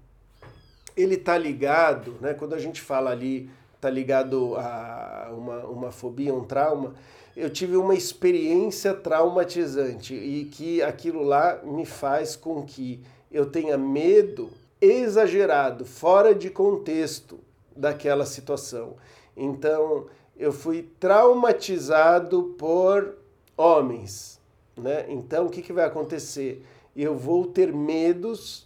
ele 0.95 1.15
está 1.15 1.37
ligado, 1.37 2.15
né? 2.21 2.33
Quando 2.33 2.53
a 2.53 2.59
gente 2.59 2.81
fala 2.81 3.11
ali, 3.11 3.49
está 3.75 3.89
ligado 3.89 4.55
a 4.55 5.31
uma, 5.31 5.57
uma 5.65 5.91
fobia, 5.91 6.33
um 6.33 6.43
trauma, 6.43 6.93
eu 7.35 7.49
tive 7.49 7.75
uma 7.75 7.93
experiência 7.93 8.93
traumatizante 8.93 10.13
e 10.13 10.45
que 10.45 10.81
aquilo 10.81 11.21
lá 11.21 11.59
me 11.63 11.85
faz 11.85 12.35
com 12.35 12.63
que 12.63 13.01
eu 13.31 13.45
tenha 13.45 13.77
medo 13.77 14.49
exagerado, 14.79 15.85
fora 15.85 16.33
de 16.33 16.49
contexto 16.49 17.39
daquela 17.75 18.25
situação. 18.25 18.95
Então, 19.35 20.05
eu 20.37 20.53
fui 20.53 20.89
traumatizado 20.99 22.55
por 22.57 23.15
homens, 23.57 24.39
né? 24.77 25.05
Então, 25.09 25.47
o 25.47 25.49
que, 25.49 25.61
que 25.61 25.73
vai 25.73 25.85
acontecer? 25.85 26.65
Eu 26.95 27.15
vou 27.15 27.45
ter 27.45 27.73
medos 27.73 28.65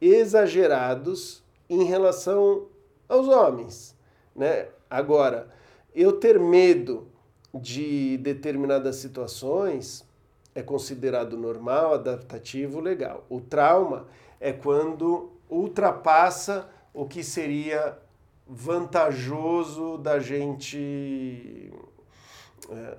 exagerados 0.00 1.42
em 1.68 1.84
relação 1.84 2.66
aos 3.08 3.28
homens, 3.28 3.96
né? 4.34 4.68
Agora, 4.88 5.48
eu 5.94 6.12
ter 6.12 6.38
medo 6.38 7.08
de 7.52 8.16
determinadas 8.18 8.96
situações 8.96 10.06
é 10.54 10.62
considerado 10.62 11.36
normal, 11.36 11.94
adaptativo, 11.94 12.80
legal. 12.80 13.24
O 13.28 13.40
trauma 13.40 14.06
é 14.40 14.52
quando 14.52 15.30
ultrapassa 15.48 16.68
o 16.92 17.06
que 17.06 17.22
seria 17.22 17.98
vantajoso 18.46 19.98
da 19.98 20.18
gente 20.18 21.70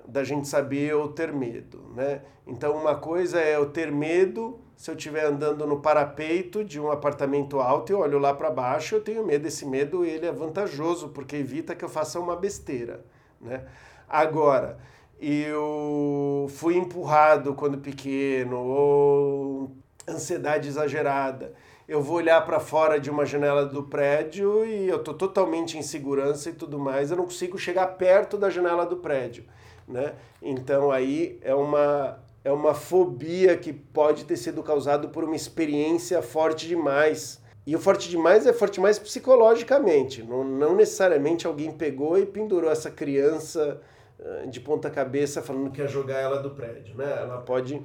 da 0.06 0.24
gente 0.24 0.48
saber 0.48 0.94
ou 0.94 1.08
ter 1.08 1.32
medo, 1.32 1.92
né? 1.94 2.22
Então 2.46 2.76
uma 2.76 2.96
coisa 2.96 3.40
é 3.40 3.56
eu 3.56 3.70
ter 3.70 3.92
medo 3.92 4.58
se 4.80 4.90
eu 4.90 4.96
estiver 4.96 5.26
andando 5.26 5.66
no 5.66 5.80
parapeito 5.80 6.64
de 6.64 6.80
um 6.80 6.90
apartamento 6.90 7.60
alto 7.60 7.92
e 7.92 7.94
olho 7.94 8.18
lá 8.18 8.32
para 8.32 8.50
baixo, 8.50 8.94
eu 8.94 9.02
tenho 9.02 9.26
medo. 9.26 9.46
Esse 9.46 9.66
medo 9.66 10.06
ele 10.06 10.24
é 10.24 10.32
vantajoso 10.32 11.10
porque 11.10 11.36
evita 11.36 11.74
que 11.74 11.84
eu 11.84 11.88
faça 11.88 12.18
uma 12.18 12.34
besteira, 12.34 13.04
né? 13.38 13.66
Agora, 14.08 14.78
eu 15.20 16.46
fui 16.48 16.76
empurrado 16.78 17.54
quando 17.54 17.76
pequeno 17.76 18.56
ou 18.56 19.70
ansiedade 20.08 20.66
exagerada. 20.66 21.52
Eu 21.90 22.00
vou 22.00 22.18
olhar 22.18 22.40
para 22.46 22.60
fora 22.60 23.00
de 23.00 23.10
uma 23.10 23.26
janela 23.26 23.66
do 23.66 23.82
prédio 23.82 24.64
e 24.64 24.88
eu 24.88 25.02
tô 25.02 25.12
totalmente 25.12 25.76
em 25.76 25.82
segurança 25.82 26.48
e 26.48 26.52
tudo 26.52 26.78
mais. 26.78 27.10
Eu 27.10 27.16
não 27.16 27.24
consigo 27.24 27.58
chegar 27.58 27.84
perto 27.98 28.38
da 28.38 28.48
janela 28.48 28.86
do 28.86 28.98
prédio, 28.98 29.42
né? 29.88 30.14
Então 30.40 30.92
aí 30.92 31.40
é 31.42 31.52
uma 31.52 32.20
é 32.44 32.52
uma 32.52 32.74
fobia 32.74 33.56
que 33.56 33.72
pode 33.72 34.24
ter 34.24 34.36
sido 34.36 34.62
causada 34.62 35.08
por 35.08 35.24
uma 35.24 35.34
experiência 35.34 36.22
forte 36.22 36.68
demais. 36.68 37.42
E 37.66 37.74
o 37.74 37.78
forte 37.80 38.08
demais 38.08 38.46
é 38.46 38.52
forte 38.52 38.74
demais 38.74 38.96
psicologicamente. 38.96 40.22
Não, 40.22 40.44
não 40.44 40.76
necessariamente 40.76 41.44
alguém 41.44 41.72
pegou 41.72 42.16
e 42.16 42.24
pendurou 42.24 42.70
essa 42.70 42.92
criança 42.92 43.80
eh, 44.20 44.46
de 44.46 44.60
ponta 44.60 44.88
cabeça 44.88 45.42
falando 45.42 45.72
que 45.72 45.80
ia 45.80 45.88
jogar 45.88 46.20
ela 46.20 46.40
do 46.40 46.50
prédio, 46.50 46.94
né? 46.94 47.16
Ela 47.20 47.38
pode 47.38 47.82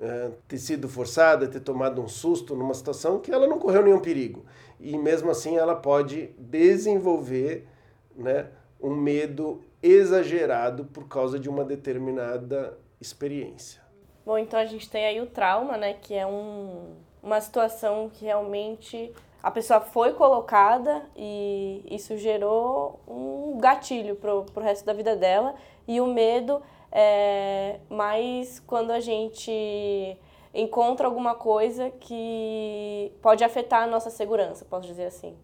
uh, 0.00 0.32
ter 0.48 0.58
sido 0.58 0.88
forçada, 0.88 1.46
ter 1.46 1.60
tomado 1.60 2.02
um 2.02 2.08
susto 2.08 2.56
numa 2.56 2.74
situação 2.74 3.18
que 3.20 3.30
ela 3.30 3.46
não 3.46 3.58
correu 3.58 3.82
nenhum 3.82 4.00
perigo. 4.00 4.44
E 4.80 4.96
mesmo 4.96 5.30
assim 5.30 5.56
ela 5.56 5.76
pode 5.76 6.30
desenvolver 6.38 7.68
né, 8.16 8.48
um 8.80 8.94
medo 8.94 9.62
exagerado 9.82 10.86
por 10.86 11.06
causa 11.06 11.38
de 11.38 11.48
uma 11.48 11.64
determinada 11.64 12.78
experiência. 13.00 13.80
Bom, 14.24 14.36
então 14.38 14.58
a 14.58 14.66
gente 14.66 14.88
tem 14.88 15.04
aí 15.04 15.20
o 15.20 15.26
trauma, 15.26 15.76
né, 15.76 15.94
que 15.94 16.14
é 16.14 16.26
um, 16.26 16.94
uma 17.22 17.40
situação 17.40 18.10
que 18.12 18.24
realmente 18.24 19.12
a 19.42 19.50
pessoa 19.50 19.80
foi 19.80 20.12
colocada 20.12 21.02
e 21.16 21.82
isso 21.90 22.16
gerou 22.18 23.00
um 23.08 23.58
gatilho 23.58 24.14
pro, 24.16 24.44
pro 24.44 24.62
resto 24.62 24.84
da 24.84 24.92
vida 24.92 25.16
dela. 25.16 25.54
E 25.88 26.00
o 26.00 26.06
medo 26.06 26.60
é 26.92 27.78
mais 27.88 28.60
quando 28.66 28.90
a 28.90 29.00
gente 29.00 30.16
encontra 30.52 31.06
alguma 31.06 31.34
coisa 31.34 31.90
que 31.90 33.12
pode 33.22 33.44
afetar 33.44 33.84
a 33.84 33.86
nossa 33.86 34.10
segurança, 34.10 34.64
posso 34.68 34.86
dizer 34.86 35.06
assim. 35.06 35.34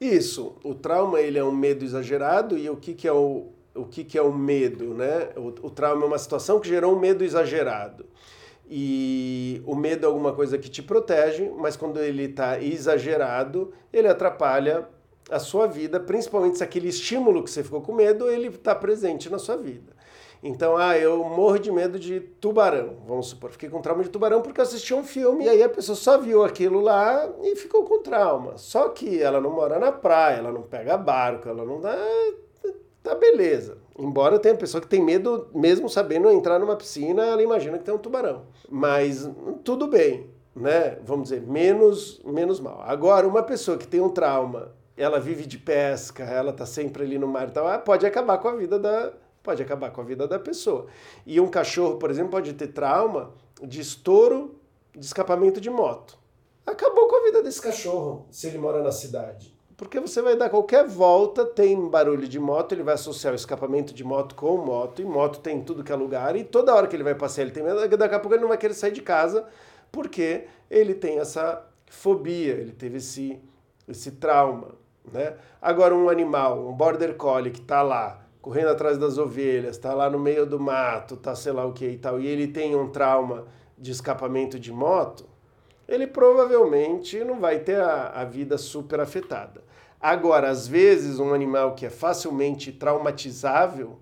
Isso, 0.00 0.56
o 0.64 0.74
trauma 0.74 1.20
ele 1.20 1.38
é 1.38 1.44
um 1.44 1.52
medo 1.52 1.84
exagerado 1.84 2.58
e 2.58 2.68
o 2.68 2.76
que, 2.76 2.92
que 2.92 3.06
é 3.06 3.12
o, 3.12 3.46
o 3.74 3.84
que, 3.84 4.04
que 4.04 4.18
é 4.18 4.22
o 4.22 4.32
medo, 4.32 4.94
né? 4.94 5.30
O, 5.36 5.66
o 5.66 5.70
trauma 5.70 6.04
é 6.04 6.06
uma 6.06 6.18
situação 6.18 6.58
que 6.60 6.68
gerou 6.68 6.94
um 6.94 6.98
medo 6.98 7.24
exagerado. 7.24 8.04
E 8.68 9.62
o 9.66 9.74
medo 9.74 10.04
é 10.04 10.08
alguma 10.08 10.32
coisa 10.32 10.58
que 10.58 10.68
te 10.68 10.82
protege, 10.82 11.50
mas 11.56 11.76
quando 11.76 12.00
ele 12.00 12.24
está 12.24 12.60
exagerado, 12.60 13.72
ele 13.92 14.08
atrapalha 14.08 14.88
a 15.30 15.38
sua 15.38 15.66
vida, 15.66 16.00
principalmente 16.00 16.58
se 16.58 16.64
aquele 16.64 16.88
estímulo 16.88 17.42
que 17.42 17.50
você 17.50 17.62
ficou 17.62 17.80
com 17.80 17.92
medo, 17.94 18.28
ele 18.30 18.48
está 18.48 18.74
presente 18.74 19.30
na 19.30 19.38
sua 19.38 19.56
vida. 19.56 19.92
Então, 20.42 20.76
ah, 20.76 20.98
eu 20.98 21.22
morro 21.22 21.58
de 21.58 21.70
medo 21.70 22.00
de 22.00 22.18
tubarão, 22.18 22.96
vamos 23.06 23.28
supor. 23.28 23.50
Fiquei 23.52 23.68
com 23.68 23.80
trauma 23.80 24.02
de 24.02 24.10
tubarão 24.10 24.42
porque 24.42 24.60
assisti 24.60 24.92
um 24.92 25.04
filme 25.04 25.44
e 25.44 25.48
aí 25.48 25.62
a 25.62 25.68
pessoa 25.68 25.94
só 25.94 26.18
viu 26.18 26.42
aquilo 26.42 26.80
lá 26.80 27.30
e 27.42 27.54
ficou 27.54 27.84
com 27.84 28.02
trauma. 28.02 28.58
Só 28.58 28.88
que 28.88 29.22
ela 29.22 29.40
não 29.40 29.50
mora 29.50 29.78
na 29.78 29.92
praia, 29.92 30.38
ela 30.38 30.50
não 30.50 30.62
pega 30.62 30.96
barco, 30.98 31.48
ela 31.48 31.64
não 31.64 31.80
dá. 31.80 31.96
Tá 33.04 33.14
beleza. 33.14 33.78
Embora 33.96 34.38
tenha 34.38 34.56
pessoa 34.56 34.80
que 34.80 34.88
tem 34.88 35.00
medo, 35.02 35.48
mesmo 35.54 35.88
sabendo 35.88 36.30
entrar 36.30 36.58
numa 36.58 36.76
piscina, 36.76 37.24
ela 37.24 37.42
imagina 37.42 37.78
que 37.78 37.84
tem 37.84 37.94
um 37.94 37.98
tubarão. 37.98 38.42
Mas 38.68 39.28
tudo 39.62 39.86
bem, 39.86 40.28
né? 40.56 40.98
Vamos 41.04 41.24
dizer, 41.24 41.42
menos, 41.42 42.20
menos 42.24 42.58
mal. 42.58 42.82
Agora, 42.84 43.28
uma 43.28 43.42
pessoa 43.42 43.76
que 43.76 43.86
tem 43.86 44.00
um 44.00 44.08
trauma, 44.08 44.72
ela 44.96 45.20
vive 45.20 45.46
de 45.46 45.58
pesca, 45.58 46.24
ela 46.24 46.52
tá 46.52 46.66
sempre 46.66 47.02
ali 47.02 47.18
no 47.18 47.26
mar 47.26 47.48
e 47.48 47.52
tal, 47.52 47.66
ah, 47.66 47.78
pode 47.78 48.06
acabar 48.06 48.38
com 48.38 48.48
a 48.48 48.54
vida 48.56 48.78
da, 48.78 49.12
pode 49.42 49.62
acabar 49.62 49.90
com 49.90 50.00
a 50.00 50.04
vida 50.04 50.26
da 50.26 50.38
pessoa. 50.38 50.86
E 51.26 51.40
um 51.40 51.48
cachorro, 51.48 51.96
por 51.96 52.10
exemplo, 52.10 52.30
pode 52.30 52.52
ter 52.52 52.68
trauma 52.68 53.32
de 53.62 53.80
estouro 53.80 54.56
de 54.94 55.04
escapamento 55.04 55.60
de 55.60 55.70
moto. 55.70 56.18
Acabou 56.66 57.08
com 57.08 57.16
a 57.16 57.24
vida 57.24 57.42
desse 57.42 57.60
cachorro 57.60 58.26
se 58.30 58.46
ele 58.46 58.58
mora 58.58 58.82
na 58.82 58.92
cidade. 58.92 59.52
Porque 59.76 59.98
você 59.98 60.22
vai 60.22 60.36
dar 60.36 60.48
qualquer 60.48 60.86
volta, 60.86 61.44
tem 61.44 61.88
barulho 61.88 62.28
de 62.28 62.38
moto, 62.38 62.72
ele 62.72 62.84
vai 62.84 62.94
associar 62.94 63.32
o 63.32 63.36
escapamento 63.36 63.92
de 63.92 64.04
moto 64.04 64.34
com 64.36 64.56
moto, 64.58 65.02
e 65.02 65.04
moto 65.04 65.40
tem 65.40 65.60
tudo 65.60 65.82
que 65.82 65.90
é 65.90 65.96
lugar, 65.96 66.36
e 66.36 66.44
toda 66.44 66.72
hora 66.72 66.86
que 66.86 66.94
ele 66.94 67.02
vai 67.02 67.16
passear 67.16 67.44
ele 67.44 67.50
tem 67.52 67.64
medo, 67.64 67.80
daqui 67.96 68.14
a 68.14 68.20
pouco 68.20 68.34
ele 68.34 68.42
não 68.42 68.48
vai 68.48 68.58
querer 68.58 68.74
sair 68.74 68.92
de 68.92 69.02
casa, 69.02 69.44
porque 69.90 70.46
ele 70.70 70.94
tem 70.94 71.18
essa 71.18 71.66
fobia, 71.86 72.52
ele 72.52 72.70
teve 72.70 72.98
esse, 72.98 73.40
esse 73.88 74.12
trauma. 74.12 74.68
Né? 75.10 75.34
Agora, 75.60 75.94
um 75.94 76.08
animal, 76.08 76.68
um 76.68 76.72
border 76.72 77.16
collie 77.16 77.50
que 77.50 77.60
está 77.60 77.82
lá, 77.82 78.21
correndo 78.42 78.68
atrás 78.68 78.98
das 78.98 79.16
ovelhas, 79.16 79.76
está 79.76 79.94
lá 79.94 80.10
no 80.10 80.18
meio 80.18 80.44
do 80.44 80.58
mato, 80.58 81.16
tá 81.16 81.34
sei 81.34 81.52
lá 81.52 81.64
o 81.64 81.72
que 81.72 81.86
e 81.86 81.96
tal, 81.96 82.20
e 82.20 82.26
ele 82.26 82.48
tem 82.48 82.74
um 82.74 82.90
trauma 82.90 83.46
de 83.78 83.92
escapamento 83.92 84.58
de 84.58 84.72
moto, 84.72 85.24
ele 85.88 86.08
provavelmente 86.08 87.22
não 87.22 87.38
vai 87.38 87.60
ter 87.60 87.80
a, 87.80 88.08
a 88.08 88.24
vida 88.24 88.58
super 88.58 88.98
afetada. 88.98 89.62
Agora, 90.00 90.48
às 90.48 90.66
vezes, 90.66 91.20
um 91.20 91.32
animal 91.32 91.76
que 91.76 91.86
é 91.86 91.90
facilmente 91.90 92.72
traumatizável, 92.72 94.00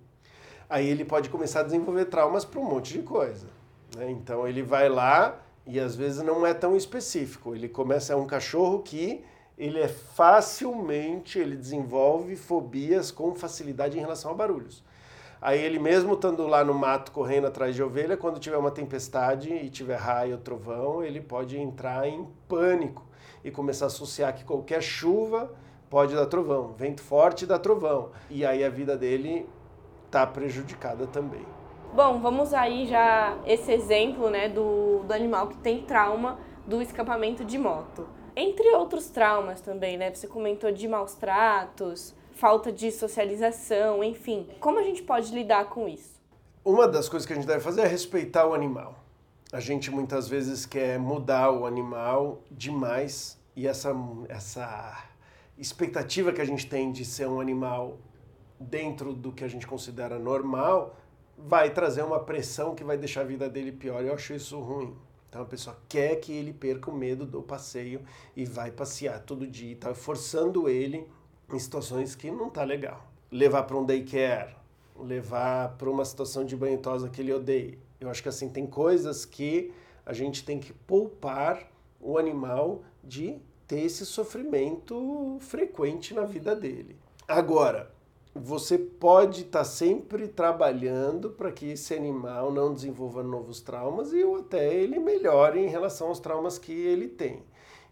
aí 0.68 0.88
ele 0.88 1.04
pode 1.04 1.28
começar 1.28 1.60
a 1.60 1.64
desenvolver 1.64 2.06
traumas 2.06 2.44
para 2.44 2.58
um 2.58 2.64
monte 2.64 2.94
de 2.94 3.02
coisa. 3.02 3.46
Né? 3.94 4.10
Então 4.10 4.48
ele 4.48 4.62
vai 4.62 4.88
lá 4.88 5.38
e 5.66 5.78
às 5.78 5.94
vezes 5.94 6.22
não 6.22 6.46
é 6.46 6.54
tão 6.54 6.74
específico. 6.74 7.54
Ele 7.54 7.68
começa 7.68 8.14
é 8.14 8.16
um 8.16 8.26
cachorro 8.26 8.78
que 8.78 9.22
ele 9.60 9.78
é 9.78 9.88
facilmente, 9.88 11.38
ele 11.38 11.54
desenvolve 11.54 12.34
fobias 12.34 13.10
com 13.10 13.34
facilidade 13.34 13.98
em 13.98 14.00
relação 14.00 14.30
a 14.30 14.34
barulhos. 14.34 14.82
Aí 15.38 15.62
ele 15.62 15.78
mesmo 15.78 16.14
estando 16.14 16.46
lá 16.46 16.64
no 16.64 16.72
mato 16.72 17.12
correndo 17.12 17.46
atrás 17.46 17.74
de 17.74 17.82
ovelha, 17.82 18.16
quando 18.16 18.40
tiver 18.40 18.56
uma 18.56 18.70
tempestade 18.70 19.52
e 19.52 19.68
tiver 19.68 19.96
raio 19.96 20.36
ou 20.36 20.40
trovão, 20.40 21.04
ele 21.04 21.20
pode 21.20 21.58
entrar 21.58 22.08
em 22.08 22.26
pânico 22.48 23.04
e 23.44 23.50
começar 23.50 23.84
a 23.84 23.88
associar 23.88 24.34
que 24.34 24.44
qualquer 24.44 24.82
chuva 24.82 25.52
pode 25.90 26.14
dar 26.14 26.24
trovão, 26.24 26.72
vento 26.72 27.02
forte 27.02 27.44
dá 27.44 27.58
trovão. 27.58 28.12
E 28.30 28.46
aí 28.46 28.64
a 28.64 28.70
vida 28.70 28.96
dele 28.96 29.46
está 30.06 30.26
prejudicada 30.26 31.06
também. 31.06 31.44
Bom, 31.92 32.18
vamos 32.18 32.54
aí 32.54 32.86
já 32.86 33.36
esse 33.44 33.70
exemplo, 33.70 34.30
né, 34.30 34.48
do, 34.48 35.00
do 35.00 35.12
animal 35.12 35.48
que 35.48 35.58
tem 35.58 35.82
trauma 35.82 36.38
do 36.66 36.80
escapamento 36.80 37.44
de 37.44 37.58
moto. 37.58 38.19
Entre 38.42 38.66
outros 38.70 39.10
traumas 39.10 39.60
também, 39.60 39.98
né? 39.98 40.10
Você 40.14 40.26
comentou 40.26 40.72
de 40.72 40.88
maus 40.88 41.12
tratos, 41.12 42.14
falta 42.32 42.72
de 42.72 42.90
socialização, 42.90 44.02
enfim. 44.02 44.48
Como 44.58 44.78
a 44.78 44.82
gente 44.82 45.02
pode 45.02 45.30
lidar 45.30 45.66
com 45.66 45.86
isso? 45.86 46.18
Uma 46.64 46.88
das 46.88 47.06
coisas 47.06 47.26
que 47.26 47.34
a 47.34 47.36
gente 47.36 47.46
deve 47.46 47.60
fazer 47.60 47.82
é 47.82 47.86
respeitar 47.86 48.46
o 48.46 48.54
animal. 48.54 48.94
A 49.52 49.60
gente 49.60 49.90
muitas 49.90 50.26
vezes 50.26 50.64
quer 50.64 50.98
mudar 50.98 51.50
o 51.50 51.66
animal 51.66 52.40
demais 52.50 53.38
e 53.54 53.68
essa, 53.68 53.94
essa 54.26 55.04
expectativa 55.58 56.32
que 56.32 56.40
a 56.40 56.46
gente 56.46 56.66
tem 56.66 56.90
de 56.90 57.04
ser 57.04 57.28
um 57.28 57.42
animal 57.42 57.98
dentro 58.58 59.12
do 59.12 59.32
que 59.32 59.44
a 59.44 59.48
gente 59.48 59.66
considera 59.66 60.18
normal 60.18 60.96
vai 61.36 61.68
trazer 61.68 62.02
uma 62.02 62.20
pressão 62.20 62.74
que 62.74 62.84
vai 62.84 62.96
deixar 62.96 63.20
a 63.20 63.24
vida 63.24 63.50
dele 63.50 63.70
pior. 63.70 64.02
Eu 64.02 64.14
acho 64.14 64.32
isso 64.32 64.58
ruim. 64.60 64.96
Então 65.30 65.42
a 65.42 65.44
pessoa 65.44 65.78
quer 65.88 66.16
que 66.16 66.32
ele 66.32 66.52
perca 66.52 66.90
o 66.90 66.94
medo 66.94 67.24
do 67.24 67.40
passeio 67.40 68.02
e 68.36 68.44
vai 68.44 68.72
passear 68.72 69.20
todo 69.20 69.46
dia 69.46 69.70
e 69.70 69.76
tá 69.76 69.94
forçando 69.94 70.68
ele 70.68 71.06
em 71.48 71.58
situações 71.58 72.16
que 72.16 72.32
não 72.32 72.50
tá 72.50 72.64
legal. 72.64 73.08
Levar 73.30 73.62
para 73.62 73.76
um 73.76 73.86
daycare, 73.86 74.56
levar 74.98 75.76
para 75.78 75.88
uma 75.88 76.04
situação 76.04 76.44
de 76.44 76.56
banho 76.56 76.78
tosa 76.78 77.08
que 77.08 77.20
ele 77.20 77.32
odeia. 77.32 77.78
Eu 78.00 78.10
acho 78.10 78.20
que 78.20 78.28
assim 78.28 78.48
tem 78.48 78.66
coisas 78.66 79.24
que 79.24 79.72
a 80.04 80.12
gente 80.12 80.44
tem 80.44 80.58
que 80.58 80.72
poupar 80.72 81.70
o 82.00 82.18
animal 82.18 82.82
de 83.04 83.38
ter 83.68 83.82
esse 83.82 84.04
sofrimento 84.04 85.38
frequente 85.40 86.12
na 86.12 86.24
vida 86.24 86.56
dele. 86.56 86.96
Agora, 87.28 87.92
você 88.34 88.78
pode 88.78 89.42
estar 89.42 89.60
tá 89.60 89.64
sempre 89.64 90.28
trabalhando 90.28 91.30
para 91.30 91.50
que 91.50 91.72
esse 91.72 91.94
animal 91.94 92.52
não 92.52 92.72
desenvolva 92.72 93.22
novos 93.22 93.60
traumas 93.60 94.12
e 94.12 94.22
até 94.22 94.72
ele 94.72 94.98
melhore 95.00 95.58
em 95.58 95.68
relação 95.68 96.08
aos 96.08 96.20
traumas 96.20 96.58
que 96.58 96.72
ele 96.72 97.08
tem. 97.08 97.42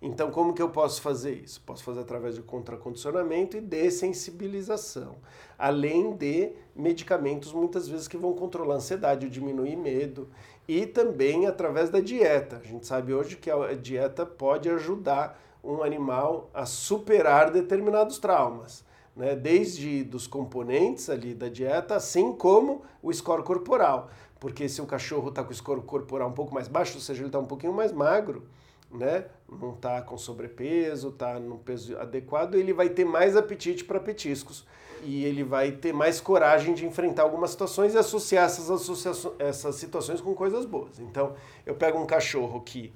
Então, 0.00 0.30
como 0.30 0.54
que 0.54 0.62
eu 0.62 0.70
posso 0.70 1.02
fazer 1.02 1.32
isso? 1.32 1.60
Posso 1.62 1.82
fazer 1.82 2.00
através 2.00 2.36
de 2.36 2.42
contracondicionamento 2.42 3.56
e 3.56 3.60
dessensibilização, 3.60 5.16
além 5.58 6.14
de 6.14 6.52
medicamentos 6.74 7.52
muitas 7.52 7.88
vezes 7.88 8.06
que 8.06 8.16
vão 8.16 8.32
controlar 8.32 8.74
a 8.74 8.76
ansiedade, 8.76 9.26
ou 9.26 9.32
diminuir 9.32 9.74
medo, 9.74 10.28
e 10.68 10.86
também 10.86 11.48
através 11.48 11.90
da 11.90 11.98
dieta. 11.98 12.60
A 12.62 12.66
gente 12.66 12.86
sabe 12.86 13.12
hoje 13.12 13.36
que 13.36 13.50
a 13.50 13.74
dieta 13.74 14.24
pode 14.24 14.70
ajudar 14.70 15.42
um 15.64 15.82
animal 15.82 16.48
a 16.54 16.64
superar 16.64 17.50
determinados 17.50 18.20
traumas. 18.20 18.86
Né, 19.18 19.34
desde 19.34 20.04
dos 20.04 20.28
componentes 20.28 21.10
ali 21.10 21.34
da 21.34 21.48
dieta, 21.48 21.96
assim 21.96 22.32
como 22.32 22.82
o 23.02 23.12
score 23.12 23.42
corporal. 23.42 24.08
Porque 24.38 24.68
se 24.68 24.80
o 24.80 24.86
cachorro 24.86 25.30
está 25.30 25.42
com 25.42 25.50
o 25.50 25.54
score 25.54 25.82
corporal 25.82 26.28
um 26.28 26.32
pouco 26.32 26.54
mais 26.54 26.68
baixo, 26.68 26.94
ou 26.94 27.00
seja, 27.00 27.22
ele 27.22 27.28
está 27.28 27.40
um 27.40 27.44
pouquinho 27.44 27.72
mais 27.72 27.90
magro, 27.92 28.46
né? 28.88 29.24
Não 29.50 29.74
está 29.74 30.00
com 30.02 30.16
sobrepeso, 30.16 31.08
está 31.08 31.38
no 31.40 31.58
peso 31.58 31.98
adequado, 31.98 32.54
ele 32.54 32.72
vai 32.72 32.88
ter 32.88 33.04
mais 33.04 33.36
apetite 33.36 33.84
para 33.84 33.98
petiscos 33.98 34.64
e 35.02 35.24
ele 35.24 35.42
vai 35.42 35.72
ter 35.72 35.92
mais 35.92 36.20
coragem 36.20 36.74
de 36.74 36.86
enfrentar 36.86 37.22
algumas 37.22 37.50
situações 37.50 37.94
e 37.94 37.98
associar 37.98 38.46
essas, 38.46 39.26
essas 39.38 39.74
situações 39.74 40.20
com 40.20 40.34
coisas 40.34 40.64
boas. 40.64 40.98
Então, 41.00 41.34
eu 41.66 41.74
pego 41.74 41.98
um 41.98 42.06
cachorro 42.06 42.60
que 42.60 42.92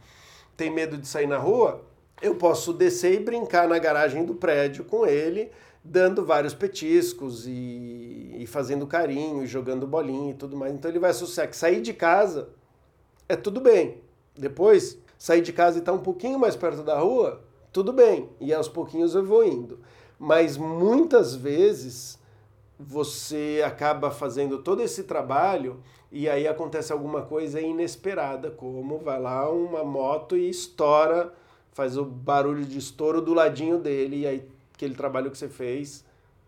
tem 0.56 0.70
medo 0.70 0.96
de 0.96 1.06
sair 1.06 1.26
na 1.26 1.38
rua, 1.38 1.84
eu 2.20 2.36
posso 2.36 2.72
descer 2.72 3.14
e 3.14 3.20
brincar 3.20 3.68
na 3.68 3.78
garagem 3.78 4.24
do 4.24 4.34
prédio 4.34 4.84
com 4.84 5.04
ele, 5.04 5.50
dando 5.84 6.24
vários 6.24 6.54
petiscos 6.54 7.46
e, 7.46 8.36
e 8.38 8.46
fazendo 8.46 8.86
carinho, 8.86 9.42
e 9.42 9.46
jogando 9.46 9.86
bolinha 9.86 10.30
e 10.30 10.34
tudo 10.34 10.56
mais. 10.56 10.72
Então 10.72 10.90
ele 10.90 10.98
vai 10.98 11.10
associar 11.10 11.48
que 11.48 11.56
sair 11.56 11.80
de 11.80 11.92
casa 11.92 12.48
é 13.28 13.36
tudo 13.36 13.60
bem. 13.60 13.98
Depois 14.36 14.98
sair 15.18 15.42
de 15.42 15.52
casa 15.52 15.78
e 15.78 15.80
estar 15.80 15.92
tá 15.92 15.98
um 15.98 16.02
pouquinho 16.02 16.38
mais 16.38 16.56
perto 16.56 16.82
da 16.82 16.98
rua, 16.98 17.42
tudo 17.72 17.92
bem, 17.92 18.28
e 18.40 18.52
aos 18.52 18.68
pouquinhos 18.68 19.14
eu 19.14 19.24
vou 19.24 19.44
indo. 19.44 19.78
Mas 20.18 20.56
muitas 20.56 21.34
vezes 21.34 22.18
você 22.78 23.62
acaba 23.64 24.10
fazendo 24.10 24.58
todo 24.58 24.82
esse 24.82 25.04
trabalho 25.04 25.80
e 26.10 26.28
aí 26.28 26.46
acontece 26.46 26.92
alguma 26.92 27.22
coisa 27.22 27.60
inesperada, 27.60 28.50
como 28.50 28.98
vai 28.98 29.20
lá 29.20 29.48
uma 29.50 29.82
moto 29.82 30.36
e 30.36 30.48
estoura, 30.48 31.32
faz 31.72 31.96
o 31.96 32.04
barulho 32.04 32.64
de 32.64 32.78
estouro 32.78 33.22
do 33.22 33.32
ladinho 33.32 33.78
dele, 33.78 34.20
e 34.20 34.26
aí 34.26 34.48
aquele 34.84 34.94
trabalho 34.94 35.30
que 35.30 35.38
você 35.38 35.48
fez 35.48 36.04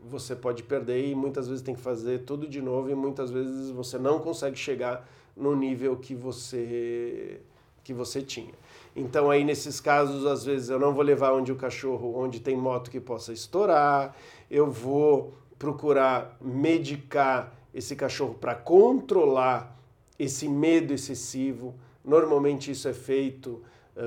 você 0.06 0.36
pode 0.36 0.62
perder 0.62 1.08
e 1.08 1.14
muitas 1.14 1.48
vezes 1.48 1.62
tem 1.62 1.74
que 1.74 1.80
fazer 1.80 2.20
tudo 2.20 2.46
de 2.46 2.60
novo 2.60 2.90
e 2.90 2.94
muitas 2.94 3.30
vezes 3.30 3.70
você 3.70 3.98
não 3.98 4.18
consegue 4.18 4.56
chegar 4.56 5.08
no 5.36 5.56
nível 5.56 5.96
que 5.96 6.14
você 6.14 7.40
que 7.82 7.92
você 7.92 8.22
tinha. 8.22 8.54
Então 8.96 9.30
aí 9.30 9.44
nesses 9.44 9.78
casos, 9.78 10.24
às 10.24 10.44
vezes 10.44 10.70
eu 10.70 10.78
não 10.78 10.94
vou 10.94 11.02
levar 11.02 11.32
onde 11.32 11.52
o 11.52 11.56
cachorro, 11.56 12.16
onde 12.16 12.40
tem 12.40 12.56
moto 12.56 12.90
que 12.90 12.98
possa 12.98 13.32
estourar, 13.32 14.16
eu 14.50 14.70
vou 14.70 15.34
procurar 15.58 16.36
medicar 16.40 17.52
esse 17.74 17.94
cachorro 17.94 18.34
para 18.34 18.54
controlar 18.54 19.78
esse 20.18 20.48
medo 20.48 20.94
excessivo. 20.94 21.74
Normalmente 22.02 22.70
isso 22.70 22.88
é 22.88 22.94
feito 22.94 23.62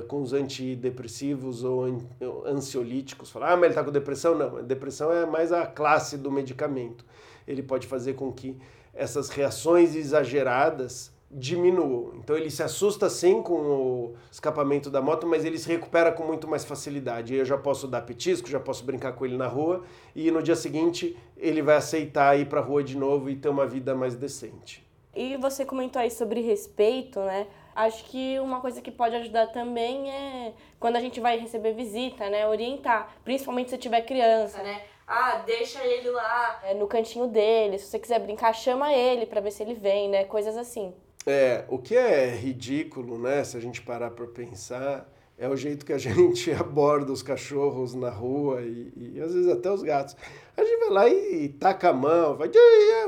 com 0.07 0.21
os 0.21 0.33
antidepressivos 0.33 1.63
ou 1.63 1.85
an 1.85 1.97
ansiolíticos. 2.45 3.29
Falar, 3.29 3.53
ah, 3.53 3.55
mas 3.55 3.63
ele 3.63 3.71
está 3.71 3.83
com 3.83 3.91
depressão? 3.91 4.35
Não, 4.35 4.63
depressão 4.63 5.11
é 5.11 5.25
mais 5.25 5.51
a 5.51 5.65
classe 5.65 6.17
do 6.17 6.31
medicamento. 6.31 7.05
Ele 7.47 7.63
pode 7.63 7.87
fazer 7.87 8.13
com 8.13 8.31
que 8.31 8.57
essas 8.93 9.29
reações 9.29 9.95
exageradas 9.95 11.15
diminuam. 11.29 12.13
Então 12.15 12.35
ele 12.37 12.49
se 12.49 12.63
assusta 12.63 13.09
sim 13.09 13.41
com 13.41 13.53
o 13.53 14.15
escapamento 14.31 14.89
da 14.89 15.01
moto, 15.01 15.27
mas 15.27 15.43
ele 15.43 15.57
se 15.57 15.67
recupera 15.67 16.11
com 16.11 16.23
muito 16.23 16.47
mais 16.47 16.63
facilidade. 16.63 17.35
Eu 17.35 17.45
já 17.45 17.57
posso 17.57 17.87
dar 17.87 18.01
petisco, 18.01 18.49
já 18.49 18.59
posso 18.59 18.83
brincar 18.83 19.13
com 19.13 19.25
ele 19.25 19.37
na 19.37 19.47
rua 19.47 19.83
e 20.15 20.31
no 20.31 20.41
dia 20.41 20.55
seguinte 20.55 21.17
ele 21.37 21.61
vai 21.61 21.75
aceitar 21.75 22.39
ir 22.39 22.47
para 22.47 22.59
a 22.59 22.63
rua 22.63 22.83
de 22.83 22.97
novo 22.97 23.29
e 23.29 23.35
ter 23.35 23.49
uma 23.49 23.65
vida 23.65 23.93
mais 23.93 24.15
decente. 24.15 24.85
E 25.15 25.35
você 25.37 25.65
comentou 25.65 26.01
aí 26.01 26.11
sobre 26.11 26.41
respeito, 26.41 27.19
né? 27.19 27.47
Acho 27.77 28.05
que 28.05 28.39
uma 28.39 28.59
coisa 28.59 28.81
que 28.81 28.89
pode 28.89 29.15
ajudar 29.17 29.47
também 29.51 30.09
é 30.09 30.53
quando 30.79 30.95
a 30.95 30.99
gente 30.99 31.19
vai 31.19 31.37
receber 31.37 31.73
visita, 31.73 32.27
né? 32.27 32.47
Orientar, 32.47 33.15
principalmente 33.23 33.69
se 33.69 33.77
tiver 33.77 34.01
criança, 34.01 34.63
né? 34.63 34.81
Ah, 35.07 35.43
deixa 35.45 35.85
ele 35.85 36.09
lá 36.09 36.59
é, 36.63 36.73
no 36.73 36.87
cantinho 36.87 37.27
dele. 37.27 37.77
Se 37.77 37.85
você 37.85 37.99
quiser 37.99 38.19
brincar, 38.19 38.51
chama 38.51 38.91
ele 38.91 39.27
para 39.27 39.41
ver 39.41 39.51
se 39.51 39.61
ele 39.61 39.75
vem, 39.75 40.09
né? 40.09 40.23
Coisas 40.23 40.57
assim. 40.57 40.91
É, 41.23 41.65
o 41.69 41.77
que 41.77 41.95
é 41.95 42.25
ridículo, 42.29 43.19
né, 43.19 43.43
se 43.43 43.55
a 43.55 43.59
gente 43.59 43.81
parar 43.83 44.09
para 44.09 44.25
pensar, 44.25 45.07
é 45.37 45.47
o 45.47 45.55
jeito 45.55 45.85
que 45.85 45.93
a 45.93 45.97
gente 45.99 46.51
aborda 46.51 47.11
os 47.11 47.21
cachorros 47.21 47.93
na 47.93 48.09
rua 48.09 48.63
e, 48.63 48.91
e, 48.95 49.21
às 49.21 49.35
vezes 49.35 49.51
até 49.51 49.69
os 49.71 49.83
gatos. 49.83 50.15
A 50.55 50.63
gente 50.63 50.79
vai 50.79 50.89
lá 50.89 51.07
e, 51.07 51.43
e 51.43 51.49
taca 51.49 51.89
a 51.89 51.93
mão, 51.93 52.35
vai, 52.35 52.49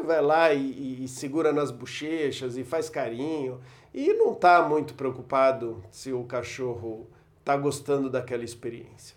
vai 0.05 0.21
lá 0.21 0.53
e, 0.53 1.03
e, 1.03 1.07
segura 1.07 1.51
nas 1.51 1.71
bochechas 1.71 2.55
e 2.55 2.63
faz 2.63 2.87
carinho 2.87 3.59
e 3.93 4.13
não 4.13 4.33
está 4.33 4.61
muito 4.67 4.93
preocupado 4.93 5.83
se 5.91 6.11
o 6.13 6.23
cachorro 6.23 7.07
está 7.39 7.55
gostando 7.57 8.09
daquela 8.09 8.43
experiência. 8.43 9.15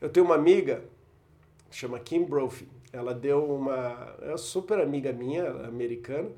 Eu 0.00 0.08
tenho 0.08 0.26
uma 0.26 0.34
amiga, 0.34 0.84
chama 1.70 1.98
Kim 1.98 2.24
Brophy, 2.24 2.68
ela 2.92 3.14
deu 3.14 3.44
uma, 3.44 4.16
é 4.20 4.28
uma 4.28 4.36
super 4.36 4.78
amiga 4.80 5.12
minha, 5.12 5.48
americana, 5.66 6.30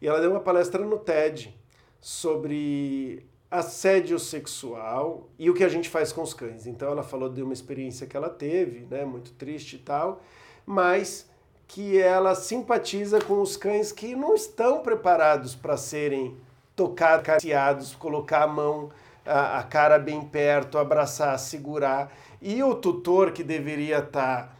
e 0.00 0.06
ela 0.06 0.20
deu 0.20 0.30
uma 0.30 0.40
palestra 0.40 0.84
no 0.84 0.98
TED 0.98 1.54
sobre 2.00 3.26
assédio 3.50 4.18
sexual 4.18 5.28
e 5.38 5.48
o 5.50 5.54
que 5.54 5.64
a 5.64 5.68
gente 5.68 5.88
faz 5.88 6.12
com 6.12 6.22
os 6.22 6.34
cães. 6.34 6.66
Então 6.66 6.90
ela 6.90 7.02
falou 7.02 7.28
de 7.28 7.42
uma 7.42 7.52
experiência 7.52 8.06
que 8.06 8.16
ela 8.16 8.28
teve, 8.28 8.86
né, 8.90 9.04
muito 9.04 9.32
triste 9.32 9.76
e 9.76 9.78
tal, 9.80 10.22
mas 10.64 11.28
que 11.66 11.98
ela 11.98 12.34
simpatiza 12.34 13.20
com 13.20 13.40
os 13.42 13.56
cães 13.56 13.92
que 13.92 14.14
não 14.14 14.34
estão 14.34 14.80
preparados 14.82 15.54
para 15.54 15.76
serem 15.76 16.36
tocados, 16.78 17.26
cariciados, 17.26 17.94
colocar 17.96 18.44
a 18.44 18.46
mão, 18.46 18.90
a, 19.26 19.58
a, 19.58 19.62
cara 19.64 19.98
bem 19.98 20.22
perto, 20.22 20.78
abraçar, 20.78 21.36
segurar. 21.36 22.12
E 22.40 22.62
o 22.62 22.72
tutor 22.76 23.32
que 23.32 23.42
deveria 23.42 23.98
estar 23.98 24.46
tá, 24.46 24.52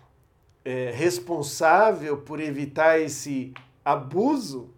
é, 0.64 0.90
responsável 0.92 2.16
por 2.16 2.40
evitar 2.40 2.98
esse 2.98 3.54
abuso 3.84 4.68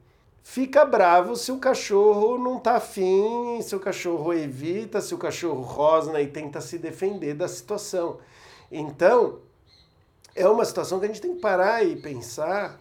fica 0.43 0.85
bravo 0.85 1.35
se 1.35 1.51
o 1.51 1.59
cachorro 1.59 2.37
não 2.37 2.59
tá 2.59 2.77
afim, 2.77 3.63
se 3.63 3.75
o 3.75 3.81
cachorro 3.81 4.35
evita, 4.35 5.01
se 5.01 5.15
o 5.15 5.19
cachorro 5.19 5.63
rosna 5.63 6.21
e 6.21 6.27
tenta 6.27 6.61
se 6.61 6.77
defender 6.77 7.33
da 7.33 7.49
situação. 7.49 8.19
Então, 8.71 9.39
é 10.35 10.47
uma 10.47 10.67
situação 10.67 10.99
que 10.99 11.07
a 11.07 11.09
gente 11.09 11.23
tem 11.23 11.35
que 11.35 11.41
parar 11.41 11.83
e 11.85 11.97
pensar 11.97 12.79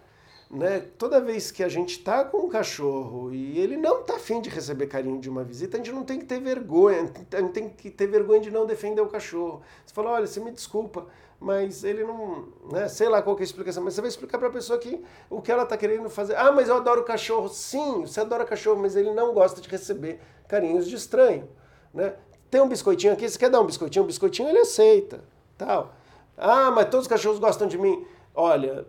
né? 0.50 0.80
Toda 0.98 1.22
vez 1.22 1.52
que 1.52 1.64
a 1.64 1.70
gente 1.70 2.00
está 2.00 2.26
com 2.26 2.40
um 2.40 2.50
cachorro 2.50 3.32
e 3.32 3.60
ele 3.60 3.78
não 3.78 4.02
está 4.02 4.16
afim 4.16 4.42
de 4.42 4.50
receber 4.50 4.88
carinho 4.88 5.20
de 5.20 5.30
uma 5.30 5.44
visita, 5.44 5.78
a 5.78 5.80
gente 5.80 5.92
não 5.92 6.04
tem 6.04 6.18
que 6.18 6.26
ter 6.26 6.40
vergonha, 6.42 7.12
a 7.32 7.40
gente 7.40 7.52
tem 7.52 7.70
que 7.70 7.92
ter 7.92 8.08
vergonha 8.08 8.42
de 8.42 8.50
não 8.50 8.66
defender 8.66 9.02
o 9.02 9.08
cachorro. 9.08 9.62
Você 9.86 9.94
fala, 9.94 10.12
olha, 10.12 10.26
você 10.26 10.40
me 10.40 10.52
desculpa, 10.52 11.06
mas 11.40 11.84
ele 11.84 12.04
não, 12.04 12.48
né? 12.72 12.88
Sei 12.88 13.08
lá 13.08 13.22
qual 13.22 13.38
é 13.38 13.42
a 13.42 13.44
explicação, 13.44 13.84
mas 13.84 13.94
você 13.94 14.02
vai 14.02 14.10
explicar 14.10 14.40
para 14.40 14.48
a 14.48 14.52
pessoa 14.52 14.80
que 14.80 15.04
o 15.30 15.40
que 15.40 15.52
ela 15.52 15.64
está 15.64 15.78
querendo 15.78 16.10
fazer. 16.10 16.36
Ah, 16.36 16.52
mas 16.52 16.68
eu 16.68 16.78
adoro 16.78 17.04
cachorro. 17.04 17.48
Sim, 17.48 18.02
você 18.02 18.20
adora 18.20 18.44
cachorro, 18.44 18.82
mas 18.82 18.96
ele 18.96 19.14
não 19.14 19.34
gosta 19.34 19.62
de 19.62 19.70
receber 19.70 20.20
carinhos 20.48 20.88
de 20.88 20.96
estranho, 20.96 21.48
né? 21.94 22.16
Tem 22.50 22.60
um 22.60 22.68
biscoitinho 22.68 23.14
aqui, 23.14 23.30
você 23.30 23.38
quer 23.38 23.52
dar 23.52 23.62
um 23.62 23.66
biscoitinho? 23.66 24.04
Um 24.04 24.08
biscoitinho 24.08 24.50
ele 24.50 24.60
aceita, 24.60 25.24
tal. 25.56 25.94
Ah, 26.36 26.72
mas 26.72 26.90
todos 26.90 27.06
os 27.06 27.08
cachorros 27.08 27.38
gostam 27.38 27.68
de 27.68 27.78
mim. 27.78 28.04
Olha, 28.34 28.88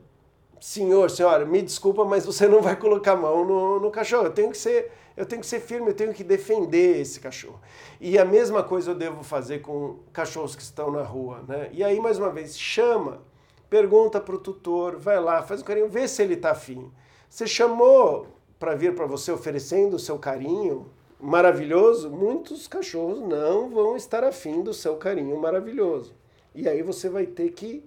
senhor, 0.61 1.11
senhora, 1.11 1.47
me 1.47 1.63
desculpa, 1.63 2.05
mas 2.05 2.27
você 2.27 2.47
não 2.47 2.61
vai 2.61 2.77
colocar 2.77 3.13
a 3.13 3.17
mão 3.17 3.45
no, 3.45 3.81
no 3.81 3.91
cachorro. 3.91 4.27
Eu 4.27 4.33
tenho 4.33 4.51
que 4.51 4.59
ser, 4.59 4.93
eu 5.17 5.25
tenho 5.25 5.41
que 5.41 5.47
ser 5.47 5.61
firme, 5.61 5.89
eu 5.89 5.95
tenho 5.95 6.13
que 6.13 6.23
defender 6.23 7.01
esse 7.01 7.19
cachorro. 7.19 7.59
E 7.99 8.19
a 8.19 8.25
mesma 8.25 8.63
coisa 8.63 8.91
eu 8.91 8.95
devo 8.95 9.25
fazer 9.25 9.61
com 9.61 10.01
cachorros 10.13 10.55
que 10.55 10.63
estão 10.63 10.91
na 10.91 11.03
rua, 11.03 11.43
né? 11.49 11.71
E 11.73 11.83
aí 11.83 11.99
mais 11.99 12.19
uma 12.19 12.31
vez 12.31 12.59
chama, 12.59 13.23
pergunta 13.71 14.21
para 14.21 14.35
o 14.35 14.39
tutor, 14.39 14.99
vai 14.99 15.19
lá, 15.19 15.43
faz 15.43 15.63
um 15.63 15.65
carinho, 15.65 15.89
vê 15.89 16.07
se 16.07 16.23
ele 16.23 16.35
está 16.35 16.51
afim. 16.51 16.93
Você 17.29 17.47
chamou 17.47 18.27
para 18.59 18.75
vir 18.75 18.95
para 18.95 19.07
você 19.07 19.33
oferecendo 19.33 19.95
o 19.95 19.99
seu 19.99 20.19
carinho 20.19 20.91
maravilhoso, 21.19 22.11
muitos 22.11 22.67
cachorros 22.67 23.21
não 23.21 23.71
vão 23.71 23.97
estar 23.97 24.25
afim 24.25 24.63
do 24.63 24.75
seu 24.75 24.97
carinho 24.97 25.39
maravilhoso. 25.39 26.15
E 26.55 26.69
aí 26.69 26.83
você 26.83 27.09
vai 27.09 27.27
ter 27.27 27.51
que 27.53 27.85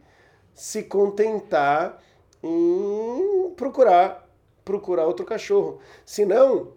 se 0.54 0.84
contentar 0.84 2.02
em 2.44 3.54
procurar, 3.56 4.30
procurar 4.66 5.08
outro 5.08 5.26
cachorro. 5.26 5.80
Senão, 6.06 6.74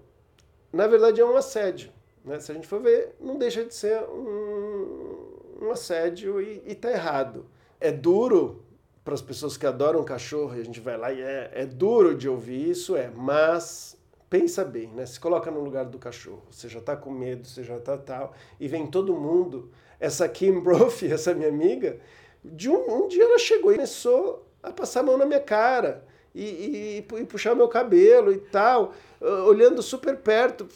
na 0.73 0.87
verdade, 0.87 1.21
é 1.21 1.25
um 1.25 1.37
assédio. 1.37 1.91
Né? 2.25 2.39
Se 2.39 2.53
a 2.53 2.55
gente 2.55 2.67
for 2.67 2.81
ver, 2.81 3.15
não 3.21 3.37
deixa 3.37 3.65
de 3.65 3.75
ser 3.75 4.01
um, 4.05 5.27
um 5.63 5.71
assédio 5.71 6.41
e, 6.41 6.63
está 6.67 6.91
errado. 6.91 7.47
É 7.81 7.91
duro 7.91 8.63
para 9.05 9.15
as 9.15 9.23
pessoas 9.23 9.57
que 9.57 9.67
adoram 9.67 10.03
cachorro, 10.05 10.57
e 10.57 10.61
a 10.61 10.65
gente 10.65 10.81
vai 10.81 10.97
lá 10.97 11.13
e 11.13 11.21
é, 11.21 11.51
é 11.55 11.67
duro 11.67 12.17
de 12.17 12.29
ouvir 12.29 12.71
isso, 12.71 12.97
é, 12.97 13.09
mas 13.15 13.97
pensa 14.29 14.65
bem, 14.65 14.89
né? 14.89 15.07
Se 15.07 15.21
coloca 15.21 15.49
no 15.51 15.61
lugar 15.61 15.85
do 15.85 15.99
cachorro. 15.99 16.43
Você 16.51 16.69
já 16.69 16.81
está 16.81 16.97
com 16.97 17.11
medo, 17.11 17.47
você 17.47 17.63
já 17.63 17.77
está 17.77 17.97
tal, 17.97 18.35
e 18.59 18.67
vem 18.67 18.87
todo 18.87 19.15
mundo. 19.15 19.71
Essa 20.01 20.29
Kim 20.29 20.61
Brophy, 20.61 21.07
essa 21.13 21.33
minha 21.35 21.49
amiga, 21.49 22.01
de 22.45 22.69
um, 22.69 23.05
um 23.05 23.09
dia 23.09 23.25
ela 23.25 23.39
chegou 23.39 23.73
e 23.73 23.77
começou 23.77 24.46
a 24.67 24.73
passar 24.73 25.01
a 25.01 25.03
mão 25.03 25.17
na 25.17 25.25
minha 25.25 25.41
cara 25.41 26.05
e, 26.35 26.45
e, 26.45 27.19
e 27.19 27.25
puxar 27.25 27.55
meu 27.55 27.69
cabelo 27.69 28.33
e 28.33 28.39
tal, 28.39 28.93
olhando 29.47 29.83
super 29.83 30.17
perto. 30.17 30.69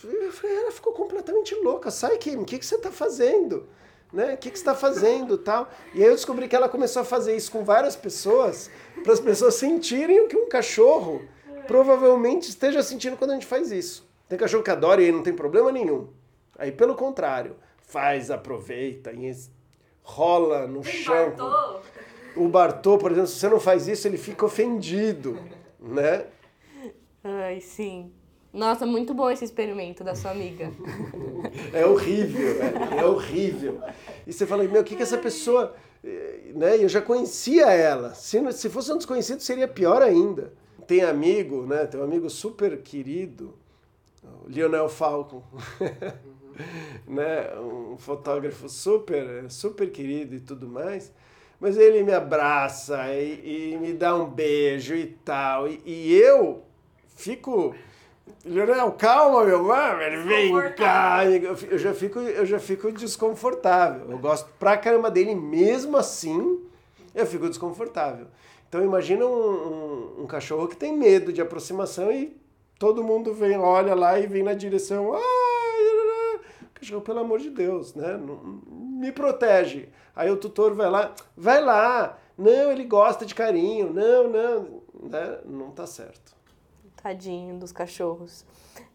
Ela 0.43 0.73
ficou 0.73 0.93
completamente 0.93 1.55
louca. 1.57 1.91
Sai, 1.91 2.17
Kim, 2.17 2.39
o 2.39 2.45
que, 2.45 2.59
que 2.59 2.65
você 2.65 2.77
está 2.77 2.91
fazendo? 2.91 3.69
Né? 4.13 4.35
O 4.35 4.39
que, 4.39 4.51
que 4.51 4.59
você 4.59 4.63
está 4.63 4.75
fazendo 4.75 5.37
tal? 5.39 5.69
E 5.95 6.03
aí 6.03 6.09
eu 6.09 6.15
descobri 6.15 6.49
que 6.49 6.57
ela 6.57 6.69
começou 6.69 7.03
a 7.03 7.05
fazer 7.05 7.37
isso 7.37 7.53
com 7.53 7.63
várias 7.65 7.95
pessoas, 7.95 8.71
para 9.03 9.13
as 9.13 9.21
pessoas 9.21 9.55
sentirem 9.55 10.21
o 10.21 10.29
que 10.29 10.37
um 10.37 10.49
cachorro 10.49 11.23
provavelmente 11.67 12.49
esteja 12.49 12.83
sentindo 12.83 13.17
quando 13.17 13.33
a 13.33 13.35
gente 13.35 13.47
faz 13.47 13.71
isso. 13.71 14.09
Tem 14.29 14.39
cachorro 14.39 14.63
que 14.63 14.71
adora 14.71 15.03
e 15.03 15.07
aí 15.07 15.13
não 15.13 15.23
tem 15.23 15.35
problema 15.35 15.71
nenhum. 15.71 16.09
Aí, 16.59 16.73
pelo 16.73 16.95
contrário, 16.95 17.57
faz, 17.83 18.31
aproveita, 18.31 19.13
rola 20.03 20.67
no 20.67 20.83
chão. 20.83 21.35
O 22.37 22.49
Bartô, 22.49 22.99
por 22.99 23.11
exemplo, 23.11 23.29
se 23.29 23.39
você 23.39 23.49
não 23.49 23.61
faz 23.61 23.89
isso, 23.89 24.07
ele 24.07 24.19
fica 24.19 24.45
ofendido, 24.45 25.39
né? 25.81 26.27
Ai, 27.23 27.61
sim. 27.61 28.11
Nossa, 28.53 28.85
muito 28.85 29.15
bom 29.15 29.31
esse 29.31 29.45
experimento 29.45 30.03
da 30.03 30.15
sua 30.15 30.33
amiga. 30.33 30.73
é 31.73 31.87
horrível, 31.87 32.63
é, 32.63 32.99
é 33.01 33.05
horrível. 33.05 33.81
E 34.27 34.33
você 34.33 34.45
fala, 34.45 34.65
meu, 34.65 34.81
o 34.81 34.85
que, 34.85 34.97
que 34.97 35.03
essa 35.03 35.19
pessoa. 35.19 35.75
Eh, 36.03 36.53
né? 36.55 36.83
Eu 36.83 36.89
já 36.89 37.01
conhecia 37.01 37.67
ela. 37.71 38.15
Se, 38.15 38.41
se 38.53 38.69
fosse 38.69 38.93
um 38.93 38.97
desconhecido, 38.97 39.41
seria 39.41 39.69
pior 39.69 40.03
ainda. 40.03 40.53
Tem 40.87 41.03
amigo, 41.03 41.65
né? 41.65 41.87
Tem 41.87 42.01
um 42.01 42.05
amigo 42.05 42.29
super 42.29 42.83
querido, 42.83 43.55
o 44.45 44.49
Lionel 44.49 44.89
Falcon. 44.89 45.43
né? 47.07 47.57
Um 47.61 47.97
fotógrafo 47.97 48.69
super, 48.69 49.49
super 49.49 49.91
querido 49.93 50.35
e 50.35 50.41
tudo 50.41 50.67
mais. 50.67 51.13
Mas 51.61 51.77
ele 51.77 52.03
me 52.03 52.13
abraça 52.13 53.13
e, 53.13 53.75
e 53.75 53.79
me 53.79 53.93
dá 53.93 54.15
um 54.15 54.25
beijo 54.25 54.95
e 54.95 55.07
tal. 55.07 55.69
E, 55.69 55.81
e 55.85 56.13
eu 56.15 56.63
fico. 57.15 57.75
Leonel, 58.45 58.93
calma, 58.93 59.45
meu 59.45 59.65
mano, 59.65 60.25
vem 60.27 60.55
cá. 60.75 61.27
Eu 61.27 61.79
já, 61.79 61.93
fico, 61.93 62.19
eu 62.19 62.47
já 62.47 62.59
fico 62.59 62.91
desconfortável. 62.91 64.11
Eu 64.11 64.19
gosto 64.19 64.49
pra 64.59 64.79
caramba 64.79 65.11
dele, 65.11 65.35
mesmo 65.35 65.99
assim, 65.99 66.61
eu 67.15 67.27
fico 67.27 67.49
desconfortável. 67.49 68.27
Então 68.69 68.83
imagina 68.83 69.27
um, 69.27 69.29
um, 69.29 70.23
um 70.23 70.27
cachorro 70.27 70.69
que 70.69 70.77
tem 70.77 70.97
medo 70.97 71.33
de 71.33 71.43
aproximação 71.43 72.11
e 72.11 72.35
todo 72.79 73.05
mundo 73.05 73.35
vem, 73.35 73.59
olha 73.59 73.95
lá 73.95 74.19
e 74.19 74.27
vem 74.27 74.43
na 74.45 74.55
direção. 74.55 75.13
Ah, 75.13 75.50
cachorro, 76.81 77.03
pelo 77.03 77.21
amor 77.21 77.39
de 77.39 77.51
Deus, 77.51 77.95
né? 77.95 78.19
Me 78.67 79.13
protege. 79.13 79.89
Aí 80.15 80.31
o 80.31 80.37
tutor 80.37 80.75
vai 80.75 80.91
lá, 80.91 81.15
vai 81.37 81.61
lá, 81.63 82.19
não, 82.37 82.73
ele 82.73 82.85
gosta 82.85 83.25
de 83.25 83.35
carinho, 83.35 83.93
não, 83.93 84.29
não, 84.29 84.83
né? 85.09 85.39
não 85.45 85.71
tá 85.71 85.87
certo. 85.87 86.35
Tadinho 86.97 87.59
dos 87.59 87.73
cachorros. 87.73 88.45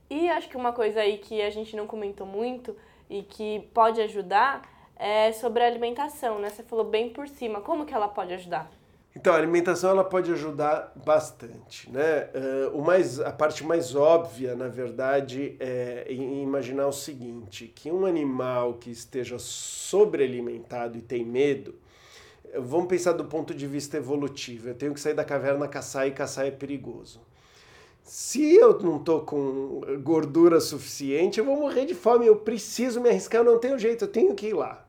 E 0.09 0.29
acho 0.29 0.49
que 0.49 0.57
uma 0.57 0.71
coisa 0.71 0.99
aí 0.99 1.17
que 1.17 1.41
a 1.41 1.49
gente 1.49 1.75
não 1.75 1.87
comentou 1.87 2.27
muito 2.27 2.75
e 3.09 3.23
que 3.23 3.67
pode 3.73 4.01
ajudar 4.01 4.61
é 4.95 5.31
sobre 5.31 5.63
a 5.63 5.67
alimentação, 5.67 6.39
né? 6.39 6.49
Você 6.49 6.63
falou 6.63 6.85
bem 6.85 7.09
por 7.09 7.27
cima. 7.27 7.61
Como 7.61 7.85
que 7.85 7.93
ela 7.93 8.07
pode 8.07 8.33
ajudar? 8.33 8.71
Então, 9.15 9.33
a 9.33 9.37
alimentação 9.37 9.91
ela 9.91 10.03
pode 10.03 10.29
ajudar 10.33 10.91
bastante, 11.05 11.89
né? 11.89 12.29
Uh, 12.35 12.77
o 12.77 12.83
mais, 12.83 13.19
a 13.19 13.31
parte 13.31 13.63
mais 13.63 13.95
óbvia, 13.95 14.55
na 14.55 14.67
verdade, 14.67 15.55
é 15.57 16.05
imaginar 16.11 16.87
o 16.87 16.91
seguinte, 16.91 17.71
que 17.73 17.89
um 17.89 18.05
animal 18.05 18.73
que 18.73 18.91
esteja 18.91 19.39
sobrealimentado 19.39 20.97
e 20.97 21.01
tem 21.01 21.23
medo, 21.23 21.75
vamos 22.59 22.87
pensar 22.87 23.13
do 23.13 23.23
ponto 23.23 23.53
de 23.53 23.65
vista 23.65 23.95
evolutivo, 23.95 24.67
eu 24.67 24.75
tenho 24.75 24.93
que 24.93 24.99
sair 24.99 25.13
da 25.13 25.23
caverna 25.23 25.65
caçar 25.67 26.07
e 26.07 26.11
caçar 26.11 26.45
é 26.45 26.51
perigoso. 26.51 27.21
Se 28.03 28.53
eu 28.53 28.77
não 28.79 28.97
estou 28.97 29.21
com 29.21 29.81
gordura 30.03 30.59
suficiente, 30.59 31.39
eu 31.39 31.45
vou 31.45 31.59
morrer 31.59 31.85
de 31.85 31.95
fome, 31.95 32.27
eu 32.27 32.35
preciso 32.35 33.01
me 33.01 33.09
arriscar, 33.09 33.41
eu 33.41 33.51
não 33.51 33.59
tenho 33.59 33.79
jeito, 33.79 34.03
eu 34.03 34.09
tenho 34.09 34.35
que 34.35 34.47
ir 34.47 34.53
lá. 34.53 34.84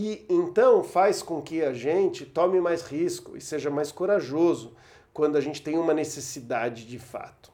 E 0.00 0.24
então 0.28 0.84
faz 0.84 1.22
com 1.22 1.42
que 1.42 1.60
a 1.60 1.72
gente 1.72 2.24
tome 2.24 2.60
mais 2.60 2.82
risco 2.82 3.36
e 3.36 3.40
seja 3.40 3.68
mais 3.68 3.90
corajoso 3.90 4.76
quando 5.12 5.34
a 5.34 5.40
gente 5.40 5.60
tem 5.60 5.76
uma 5.76 5.92
necessidade 5.92 6.86
de 6.86 7.00
fato. 7.00 7.50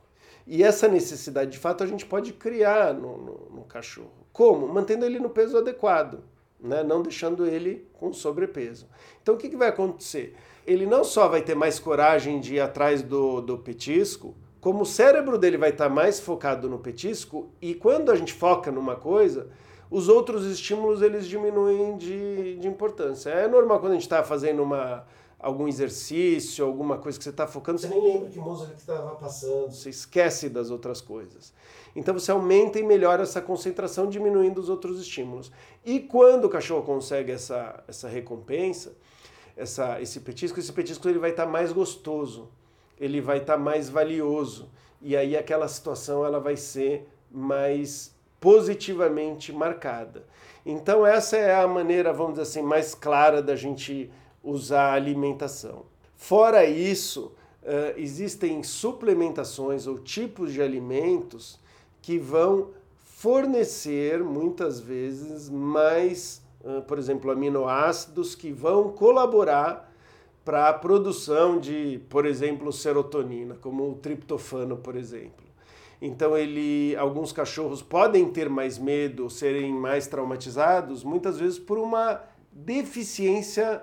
E 0.47 0.63
essa 0.63 0.87
necessidade 0.87 1.53
de 1.53 1.59
fato 1.59 1.83
a 1.83 1.87
gente 1.87 2.05
pode 2.05 2.35
criar 2.35 2.93
no, 2.93 3.17
no, 3.17 3.51
no 3.51 3.65
cachorro. 3.65 4.13
Como? 4.31 4.69
Mantendo 4.69 5.07
ele 5.07 5.19
no 5.19 5.31
peso 5.31 5.57
adequado, 5.57 6.23
né? 6.61 6.83
não 6.83 7.01
deixando 7.01 7.47
ele 7.47 7.89
com 7.95 8.13
sobrepeso. 8.13 8.91
Então 9.23 9.37
o 9.37 9.39
que, 9.39 9.49
que 9.49 9.57
vai 9.57 9.71
acontecer? 9.71 10.37
Ele 10.67 10.85
não 10.85 11.03
só 11.03 11.29
vai 11.29 11.41
ter 11.41 11.55
mais 11.55 11.79
coragem 11.79 12.41
de 12.41 12.57
ir 12.57 12.61
atrás 12.61 13.01
do, 13.01 13.41
do 13.41 13.57
petisco, 13.57 14.35
como 14.61 14.83
o 14.83 14.87
cérebro 14.87 15.39
dele 15.39 15.57
vai 15.57 15.71
estar 15.71 15.89
mais 15.89 16.21
focado 16.21 16.69
no 16.69 16.79
petisco, 16.79 17.49
e 17.63 17.75
quando 17.75 18.13
a 18.13 18.17
gente 18.17 18.35
foca 18.35 18.71
numa 18.71 18.97
coisa, 18.97 19.49
os 19.91 20.09
outros 20.09 20.45
estímulos 20.47 21.03
eles 21.03 21.27
diminuem 21.27 21.97
de, 21.97 22.57
de 22.57 22.69
importância. 22.69 23.31
É 23.31 23.49
normal 23.49 23.81
quando 23.81 23.93
a 23.93 23.95
gente 23.95 24.03
está 24.03 24.23
fazendo 24.23 24.63
uma, 24.63 25.05
algum 25.39 25.69
exercício, 25.69 26.65
alguma 26.65 26.97
coisa 26.97 27.19
que 27.19 27.25
você 27.25 27.31
está 27.31 27.47
focando, 27.47 27.79
você 27.79 27.89
nem 27.89 28.03
lembra 28.03 28.31
que 28.31 28.39
música 28.39 28.73
que 28.73 28.81
estava 28.81 29.15
passando, 29.17 29.71
você 29.71 29.91
esquece 29.91 30.49
das 30.49 30.71
outras 30.71 31.01
coisas. 31.01 31.53
Então 31.95 32.15
você 32.15 32.31
aumenta 32.31 32.79
e 32.79 32.83
melhora 32.83 33.23
essa 33.23 33.41
concentração, 33.41 34.09
diminuindo 34.09 34.61
os 34.61 34.69
outros 34.69 34.99
estímulos. 35.01 35.53
E 35.85 36.01
quando 36.01 36.47
o 36.47 36.49
cachorro 36.49 36.83
consegue 36.83 37.31
essa, 37.31 37.85
essa 37.87 38.09
recompensa, 38.09 38.97
essa, 39.57 40.01
esse 40.01 40.21
petisco, 40.21 40.59
esse 40.59 40.73
petisco 40.73 41.09
ele 41.09 41.19
vai 41.19 41.31
estar 41.31 41.45
tá 41.45 41.51
mais 41.51 41.73
gostoso, 41.73 42.49
ele 42.99 43.21
vai 43.21 43.39
estar 43.39 43.55
tá 43.55 43.59
mais 43.59 43.89
valioso. 43.89 44.71
E 45.01 45.15
aí 45.17 45.37
aquela 45.37 45.69
situação 45.69 46.25
ela 46.25 46.41
vai 46.41 46.57
ser 46.57 47.07
mais 47.31 48.14
positivamente 48.45 49.55
marcada. 49.55 50.23
Então 50.67 51.07
essa 51.07 51.35
é 51.39 51.59
a 51.59 51.67
maneira, 51.67 52.13
vamos 52.13 52.33
dizer 52.33 52.43
assim, 52.43 52.61
mais 52.61 52.95
clara 52.95 53.41
da 53.41 53.57
gente 53.57 54.11
usar 54.43 54.91
a 54.91 54.93
alimentação. 54.93 55.87
Fora 56.15 56.67
isso, 56.67 57.33
uh, 57.63 57.99
existem 57.99 58.63
suplementações 58.63 59.87
ou 59.87 59.99
tipos 59.99 60.53
de 60.53 60.61
alimentos 60.61 61.59
que 62.03 62.19
vão 62.19 62.69
fornecer 63.03 64.23
muitas 64.23 64.79
vezes 64.79 65.49
mais, 65.49 66.43
por 66.87 66.99
exemplo, 66.99 67.31
aminoácidos 67.31 68.35
que 68.35 68.53
vão 68.53 68.91
colaborar 68.91 69.91
para 70.45 70.69
a 70.69 70.75
produção 70.75 71.59
de, 71.59 72.03
por 72.11 72.27
exemplo, 72.27 72.71
serotonina, 72.71 73.55
como 73.63 73.91
o 73.91 73.95
triptofano, 73.95 74.77
por 74.77 74.97
exemplo. 74.97 75.44
Então 76.07 76.37
ele, 76.37 76.95
alguns 76.97 77.33
cachorros 77.33 77.81
podem 77.81 78.29
ter 78.29 78.47
mais 78.47 78.79
medo, 78.79 79.31
serem 79.31 79.73
mais 79.73 80.07
traumatizados, 80.07 81.03
muitas 81.03 81.39
vezes 81.39 81.59
por 81.59 81.79
uma 81.79 82.21
deficiência 82.53 83.83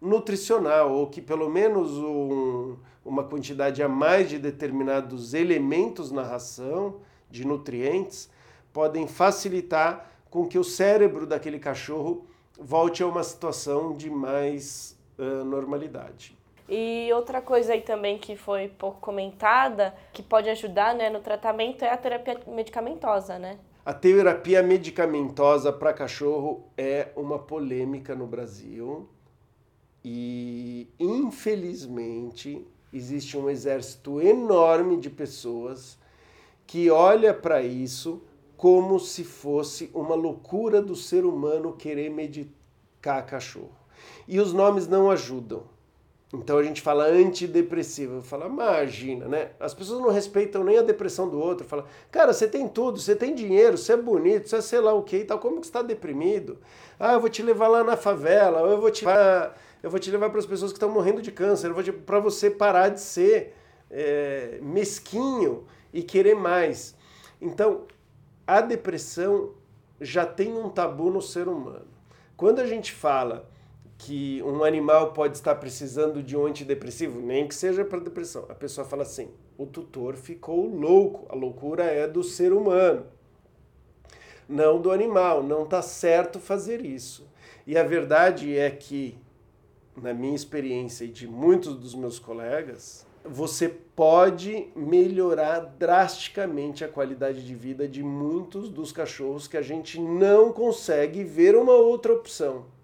nutricional 0.00 0.90
ou 0.92 1.06
que 1.06 1.22
pelo 1.22 1.48
menos 1.48 1.92
um, 1.92 2.74
uma 3.04 3.22
quantidade 3.22 3.80
a 3.80 3.88
mais 3.88 4.28
de 4.28 4.40
determinados 4.40 5.34
elementos 5.34 6.10
na 6.10 6.24
ração, 6.24 6.96
de 7.30 7.46
nutrientes, 7.46 8.28
podem 8.72 9.06
facilitar 9.06 10.10
com 10.28 10.48
que 10.48 10.58
o 10.58 10.64
cérebro 10.64 11.28
daquele 11.28 11.60
cachorro 11.60 12.26
volte 12.58 13.04
a 13.04 13.06
uma 13.06 13.22
situação 13.22 13.96
de 13.96 14.10
mais 14.10 14.98
uh, 15.16 15.44
normalidade. 15.44 16.36
E 16.68 17.10
outra 17.12 17.40
coisa 17.40 17.72
aí 17.72 17.80
também 17.80 18.18
que 18.18 18.36
foi 18.36 18.68
pouco 18.68 19.00
comentada, 19.00 19.94
que 20.12 20.22
pode 20.22 20.48
ajudar 20.50 20.94
né, 20.94 21.08
no 21.08 21.20
tratamento, 21.20 21.84
é 21.84 21.90
a 21.90 21.96
terapia 21.96 22.40
medicamentosa, 22.46 23.38
né? 23.38 23.58
A 23.84 23.94
terapia 23.94 24.62
medicamentosa 24.64 25.72
para 25.72 25.92
cachorro 25.92 26.64
é 26.76 27.08
uma 27.14 27.38
polêmica 27.38 28.16
no 28.16 28.26
Brasil 28.26 29.08
e, 30.04 30.88
infelizmente, 30.98 32.66
existe 32.92 33.38
um 33.38 33.48
exército 33.48 34.20
enorme 34.20 34.96
de 34.96 35.08
pessoas 35.08 35.96
que 36.66 36.90
olha 36.90 37.32
para 37.32 37.62
isso 37.62 38.22
como 38.56 38.98
se 38.98 39.22
fosse 39.22 39.88
uma 39.94 40.16
loucura 40.16 40.82
do 40.82 40.96
ser 40.96 41.24
humano 41.24 41.76
querer 41.76 42.10
medicar 42.10 43.24
cachorro. 43.24 43.70
E 44.26 44.40
os 44.40 44.52
nomes 44.52 44.88
não 44.88 45.10
ajudam. 45.10 45.75
Então 46.34 46.58
a 46.58 46.62
gente 46.62 46.80
fala 46.80 47.04
antidepressivo, 47.04 48.20
fala, 48.20 48.46
imagina, 48.46 49.28
né? 49.28 49.50
As 49.60 49.72
pessoas 49.72 50.00
não 50.00 50.10
respeitam 50.10 50.64
nem 50.64 50.76
a 50.76 50.82
depressão 50.82 51.28
do 51.28 51.38
outro, 51.38 51.64
fala, 51.64 51.86
cara, 52.10 52.32
você 52.32 52.48
tem 52.48 52.66
tudo, 52.68 52.98
você 52.98 53.14
tem 53.14 53.32
dinheiro, 53.32 53.78
você 53.78 53.92
é 53.92 53.96
bonito, 53.96 54.48
você 54.48 54.56
é 54.56 54.60
sei 54.60 54.80
lá 54.80 54.92
o 54.92 55.04
que 55.04 55.18
e 55.18 55.24
tal, 55.24 55.38
como 55.38 55.60
que 55.60 55.66
está 55.66 55.82
deprimido? 55.82 56.58
Ah, 56.98 57.12
eu 57.12 57.20
vou 57.20 57.30
te 57.30 57.42
levar 57.42 57.68
lá 57.68 57.84
na 57.84 57.96
favela, 57.96 58.60
eu 58.60 58.80
vou 58.80 58.90
te 58.90 59.04
levar, 59.04 59.56
eu 59.82 59.88
vou 59.88 60.00
te 60.00 60.10
levar 60.10 60.28
para 60.30 60.40
as 60.40 60.46
pessoas 60.46 60.72
que 60.72 60.76
estão 60.76 60.90
morrendo 60.90 61.22
de 61.22 61.30
câncer, 61.30 61.72
para 62.04 62.18
você 62.18 62.50
parar 62.50 62.88
de 62.88 63.00
ser 63.00 63.54
é, 63.88 64.58
mesquinho 64.60 65.64
e 65.92 66.02
querer 66.02 66.34
mais. 66.34 66.96
Então, 67.40 67.82
a 68.44 68.60
depressão 68.60 69.52
já 70.00 70.26
tem 70.26 70.52
um 70.52 70.68
tabu 70.68 71.08
no 71.08 71.22
ser 71.22 71.46
humano. 71.46 71.86
Quando 72.36 72.58
a 72.58 72.66
gente 72.66 72.92
fala 72.92 73.48
que 73.98 74.42
um 74.42 74.62
animal 74.62 75.12
pode 75.12 75.36
estar 75.36 75.54
precisando 75.54 76.22
de 76.22 76.36
um 76.36 76.46
antidepressivo, 76.46 77.20
nem 77.20 77.48
que 77.48 77.54
seja 77.54 77.84
para 77.84 78.00
depressão. 78.00 78.44
A 78.48 78.54
pessoa 78.54 78.86
fala 78.86 79.02
assim: 79.02 79.30
o 79.56 79.66
tutor 79.66 80.16
ficou 80.16 80.66
louco. 80.66 81.26
A 81.28 81.34
loucura 81.34 81.84
é 81.84 82.06
do 82.06 82.22
ser 82.22 82.52
humano, 82.52 83.06
não 84.48 84.80
do 84.80 84.90
animal. 84.90 85.42
Não 85.42 85.64
está 85.64 85.82
certo 85.82 86.38
fazer 86.38 86.84
isso. 86.84 87.26
E 87.66 87.76
a 87.76 87.82
verdade 87.82 88.56
é 88.56 88.70
que, 88.70 89.18
na 89.96 90.12
minha 90.12 90.36
experiência 90.36 91.04
e 91.04 91.08
de 91.08 91.26
muitos 91.26 91.74
dos 91.74 91.94
meus 91.94 92.18
colegas, 92.18 93.06
você 93.24 93.68
pode 93.68 94.68
melhorar 94.76 95.60
drasticamente 95.60 96.84
a 96.84 96.88
qualidade 96.88 97.44
de 97.44 97.54
vida 97.54 97.88
de 97.88 98.02
muitos 98.02 98.68
dos 98.68 98.92
cachorros 98.92 99.48
que 99.48 99.56
a 99.56 99.62
gente 99.62 99.98
não 100.00 100.52
consegue 100.52 101.24
ver 101.24 101.56
uma 101.56 101.72
outra 101.72 102.12
opção. 102.12 102.75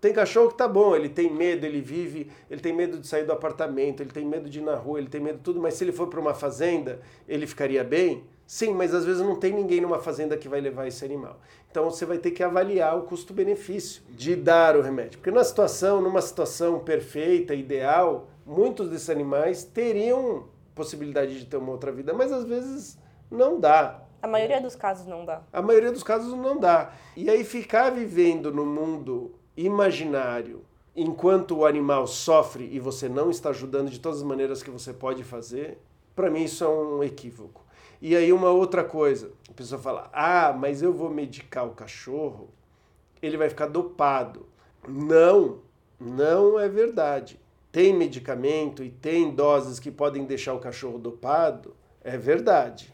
Tem 0.00 0.12
cachorro 0.12 0.48
que 0.48 0.56
tá 0.56 0.66
bom, 0.66 0.96
ele 0.96 1.08
tem 1.08 1.30
medo, 1.30 1.66
ele 1.66 1.80
vive, 1.80 2.30
ele 2.50 2.60
tem 2.60 2.72
medo 2.72 2.98
de 2.98 3.06
sair 3.06 3.24
do 3.24 3.32
apartamento, 3.32 4.02
ele 4.02 4.10
tem 4.10 4.24
medo 4.24 4.48
de 4.48 4.58
ir 4.58 4.62
na 4.62 4.74
rua, 4.74 4.98
ele 4.98 5.08
tem 5.08 5.20
medo 5.20 5.36
de 5.36 5.44
tudo, 5.44 5.60
mas 5.60 5.74
se 5.74 5.84
ele 5.84 5.92
for 5.92 6.06
para 6.06 6.18
uma 6.18 6.32
fazenda, 6.32 7.00
ele 7.28 7.46
ficaria 7.46 7.84
bem? 7.84 8.24
Sim, 8.46 8.72
mas 8.72 8.94
às 8.94 9.04
vezes 9.04 9.20
não 9.20 9.36
tem 9.36 9.52
ninguém 9.52 9.80
numa 9.80 9.98
fazenda 9.98 10.36
que 10.36 10.48
vai 10.48 10.60
levar 10.60 10.88
esse 10.88 11.04
animal. 11.04 11.38
Então 11.70 11.84
você 11.88 12.04
vai 12.04 12.18
ter 12.18 12.30
que 12.30 12.42
avaliar 12.42 12.98
o 12.98 13.02
custo-benefício 13.02 14.02
de 14.08 14.34
dar 14.34 14.76
o 14.76 14.80
remédio. 14.80 15.18
Porque 15.18 15.30
na 15.30 15.44
situação, 15.44 16.00
numa 16.00 16.20
situação 16.20 16.80
perfeita, 16.80 17.54
ideal, 17.54 18.28
muitos 18.44 18.88
desses 18.88 19.10
animais 19.10 19.62
teriam 19.62 20.48
possibilidade 20.74 21.38
de 21.38 21.46
ter 21.46 21.58
uma 21.58 21.70
outra 21.70 21.92
vida, 21.92 22.12
mas 22.12 22.32
às 22.32 22.44
vezes 22.44 22.98
não 23.30 23.60
dá. 23.60 24.02
A 24.22 24.26
maioria 24.26 24.60
dos 24.60 24.74
casos 24.74 25.06
não 25.06 25.24
dá. 25.24 25.42
A 25.52 25.62
maioria 25.62 25.92
dos 25.92 26.02
casos 26.02 26.34
não 26.34 26.58
dá. 26.58 26.92
E 27.16 27.30
aí 27.30 27.44
ficar 27.44 27.90
vivendo 27.90 28.52
no 28.52 28.66
mundo 28.66 29.32
imaginário 29.56 30.64
enquanto 30.94 31.56
o 31.56 31.66
animal 31.66 32.06
sofre 32.06 32.68
e 32.70 32.78
você 32.78 33.08
não 33.08 33.30
está 33.30 33.50
ajudando 33.50 33.90
de 33.90 34.00
todas 34.00 34.18
as 34.18 34.24
maneiras 34.24 34.62
que 34.62 34.70
você 34.70 34.92
pode 34.92 35.22
fazer, 35.24 35.78
para 36.14 36.30
mim 36.30 36.44
isso 36.44 36.64
é 36.64 36.68
um 36.68 37.02
equívoco. 37.02 37.64
E 38.02 38.16
aí 38.16 38.32
uma 38.32 38.50
outra 38.50 38.82
coisa, 38.82 39.32
a 39.48 39.52
pessoa 39.52 39.80
fala: 39.80 40.10
"Ah, 40.12 40.52
mas 40.52 40.82
eu 40.82 40.92
vou 40.92 41.10
medicar 41.10 41.66
o 41.66 41.74
cachorro, 41.74 42.48
ele 43.22 43.36
vai 43.36 43.48
ficar 43.48 43.66
dopado". 43.66 44.46
Não, 44.88 45.58
não 45.98 46.58
é 46.58 46.68
verdade. 46.68 47.38
Tem 47.70 47.94
medicamento 47.94 48.82
e 48.82 48.90
tem 48.90 49.30
doses 49.34 49.78
que 49.78 49.90
podem 49.90 50.24
deixar 50.24 50.54
o 50.54 50.58
cachorro 50.58 50.98
dopado, 50.98 51.76
é 52.02 52.16
verdade. 52.16 52.92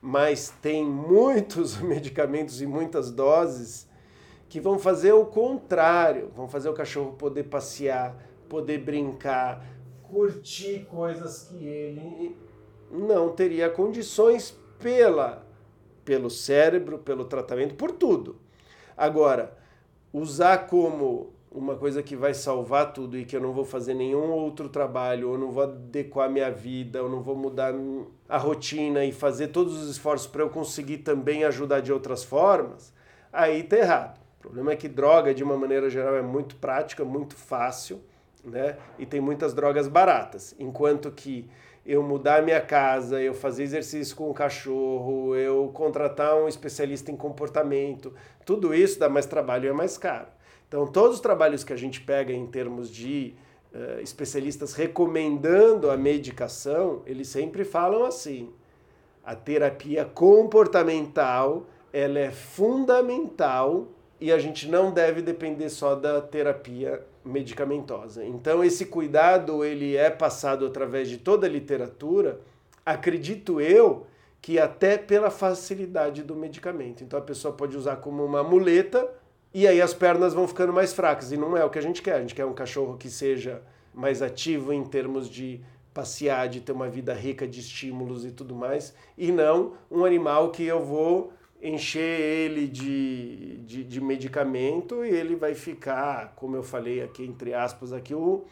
Mas 0.00 0.50
tem 0.62 0.84
muitos 0.84 1.78
medicamentos 1.82 2.60
e 2.60 2.66
muitas 2.66 3.10
doses 3.10 3.88
que 4.54 4.60
vão 4.60 4.78
fazer 4.78 5.10
o 5.10 5.26
contrário, 5.26 6.30
vão 6.32 6.46
fazer 6.46 6.68
o 6.68 6.72
cachorro 6.72 7.14
poder 7.14 7.42
passear, 7.42 8.16
poder 8.48 8.78
brincar, 8.78 9.66
curtir 10.00 10.86
coisas 10.88 11.48
que 11.48 11.66
ele 11.66 12.36
não 12.88 13.30
teria 13.30 13.68
condições 13.68 14.56
pela 14.78 15.44
pelo 16.04 16.30
cérebro, 16.30 17.00
pelo 17.00 17.24
tratamento, 17.24 17.74
por 17.74 17.90
tudo. 17.90 18.36
Agora, 18.96 19.58
usar 20.12 20.68
como 20.68 21.32
uma 21.50 21.74
coisa 21.74 22.00
que 22.00 22.14
vai 22.14 22.32
salvar 22.32 22.92
tudo 22.92 23.18
e 23.18 23.24
que 23.24 23.34
eu 23.34 23.40
não 23.40 23.52
vou 23.52 23.64
fazer 23.64 23.94
nenhum 23.94 24.30
outro 24.30 24.68
trabalho, 24.68 25.30
ou 25.30 25.36
não 25.36 25.50
vou 25.50 25.64
adequar 25.64 26.30
minha 26.30 26.52
vida, 26.52 27.02
ou 27.02 27.10
não 27.10 27.22
vou 27.22 27.34
mudar 27.34 27.74
a 28.28 28.38
rotina 28.38 29.04
e 29.04 29.10
fazer 29.10 29.48
todos 29.48 29.82
os 29.82 29.90
esforços 29.90 30.28
para 30.28 30.42
eu 30.42 30.48
conseguir 30.48 30.98
também 30.98 31.42
ajudar 31.42 31.80
de 31.80 31.92
outras 31.92 32.22
formas, 32.22 32.94
aí 33.32 33.64
tá 33.64 33.78
errado. 33.78 34.23
O 34.44 34.48
problema 34.48 34.72
é 34.72 34.76
que 34.76 34.88
droga, 34.88 35.32
de 35.32 35.42
uma 35.42 35.56
maneira 35.56 35.88
geral, 35.88 36.14
é 36.16 36.20
muito 36.20 36.56
prática, 36.56 37.02
muito 37.02 37.34
fácil, 37.34 38.02
né? 38.44 38.76
E 38.98 39.06
tem 39.06 39.18
muitas 39.18 39.54
drogas 39.54 39.88
baratas. 39.88 40.54
Enquanto 40.58 41.10
que 41.10 41.48
eu 41.86 42.02
mudar 42.02 42.42
minha 42.42 42.60
casa, 42.60 43.22
eu 43.22 43.32
fazer 43.32 43.62
exercício 43.62 44.14
com 44.14 44.30
o 44.30 44.34
cachorro, 44.34 45.34
eu 45.34 45.70
contratar 45.72 46.36
um 46.36 46.46
especialista 46.46 47.10
em 47.10 47.16
comportamento, 47.16 48.12
tudo 48.44 48.74
isso 48.74 48.98
dá 48.98 49.08
mais 49.08 49.24
trabalho 49.24 49.64
e 49.64 49.68
é 49.68 49.72
mais 49.72 49.96
caro. 49.96 50.28
Então, 50.68 50.86
todos 50.86 51.16
os 51.16 51.20
trabalhos 51.22 51.64
que 51.64 51.72
a 51.72 51.76
gente 51.76 52.02
pega 52.02 52.30
em 52.30 52.46
termos 52.46 52.90
de 52.90 53.34
uh, 53.72 54.00
especialistas 54.02 54.74
recomendando 54.74 55.90
a 55.90 55.96
medicação, 55.96 57.00
eles 57.06 57.28
sempre 57.28 57.64
falam 57.64 58.04
assim: 58.04 58.52
a 59.24 59.34
terapia 59.34 60.04
comportamental 60.04 61.64
ela 61.90 62.18
é 62.18 62.30
fundamental 62.30 63.88
e 64.24 64.32
a 64.32 64.38
gente 64.38 64.66
não 64.66 64.90
deve 64.90 65.20
depender 65.20 65.68
só 65.68 65.94
da 65.94 66.18
terapia 66.18 67.04
medicamentosa. 67.22 68.24
Então 68.24 68.64
esse 68.64 68.86
cuidado 68.86 69.62
ele 69.62 69.98
é 69.98 70.08
passado 70.08 70.64
através 70.64 71.10
de 71.10 71.18
toda 71.18 71.46
a 71.46 71.50
literatura, 71.50 72.40
acredito 72.86 73.60
eu, 73.60 74.06
que 74.40 74.58
até 74.58 74.96
pela 74.96 75.30
facilidade 75.30 76.22
do 76.22 76.34
medicamento. 76.34 77.04
Então 77.04 77.18
a 77.18 77.22
pessoa 77.22 77.52
pode 77.52 77.76
usar 77.76 77.96
como 77.96 78.24
uma 78.24 78.42
muleta 78.42 79.06
e 79.52 79.68
aí 79.68 79.82
as 79.82 79.92
pernas 79.92 80.32
vão 80.32 80.48
ficando 80.48 80.72
mais 80.72 80.94
fracas 80.94 81.30
e 81.30 81.36
não 81.36 81.54
é 81.54 81.62
o 81.62 81.68
que 81.68 81.78
a 81.78 81.82
gente 81.82 82.00
quer. 82.00 82.14
A 82.14 82.20
gente 82.20 82.34
quer 82.34 82.46
um 82.46 82.54
cachorro 82.54 82.96
que 82.96 83.10
seja 83.10 83.60
mais 83.92 84.22
ativo 84.22 84.72
em 84.72 84.84
termos 84.84 85.28
de 85.28 85.60
passear, 85.92 86.48
de 86.48 86.62
ter 86.62 86.72
uma 86.72 86.88
vida 86.88 87.12
rica 87.12 87.46
de 87.46 87.60
estímulos 87.60 88.24
e 88.24 88.30
tudo 88.30 88.54
mais, 88.54 88.94
e 89.18 89.30
não 89.30 89.74
um 89.90 90.02
animal 90.02 90.50
que 90.50 90.64
eu 90.64 90.82
vou 90.82 91.30
encher 91.64 92.20
ele 92.20 92.66
de, 92.68 93.56
de, 93.58 93.82
de, 93.82 94.00
medicamento 94.00 95.02
e 95.02 95.08
ele 95.08 95.34
vai 95.34 95.54
ficar, 95.54 96.34
como 96.36 96.54
eu 96.54 96.62
falei 96.62 97.02
aqui, 97.02 97.24
entre 97.24 97.54
aspas, 97.54 97.90
aqui, 97.90 98.14
o, 98.14 98.44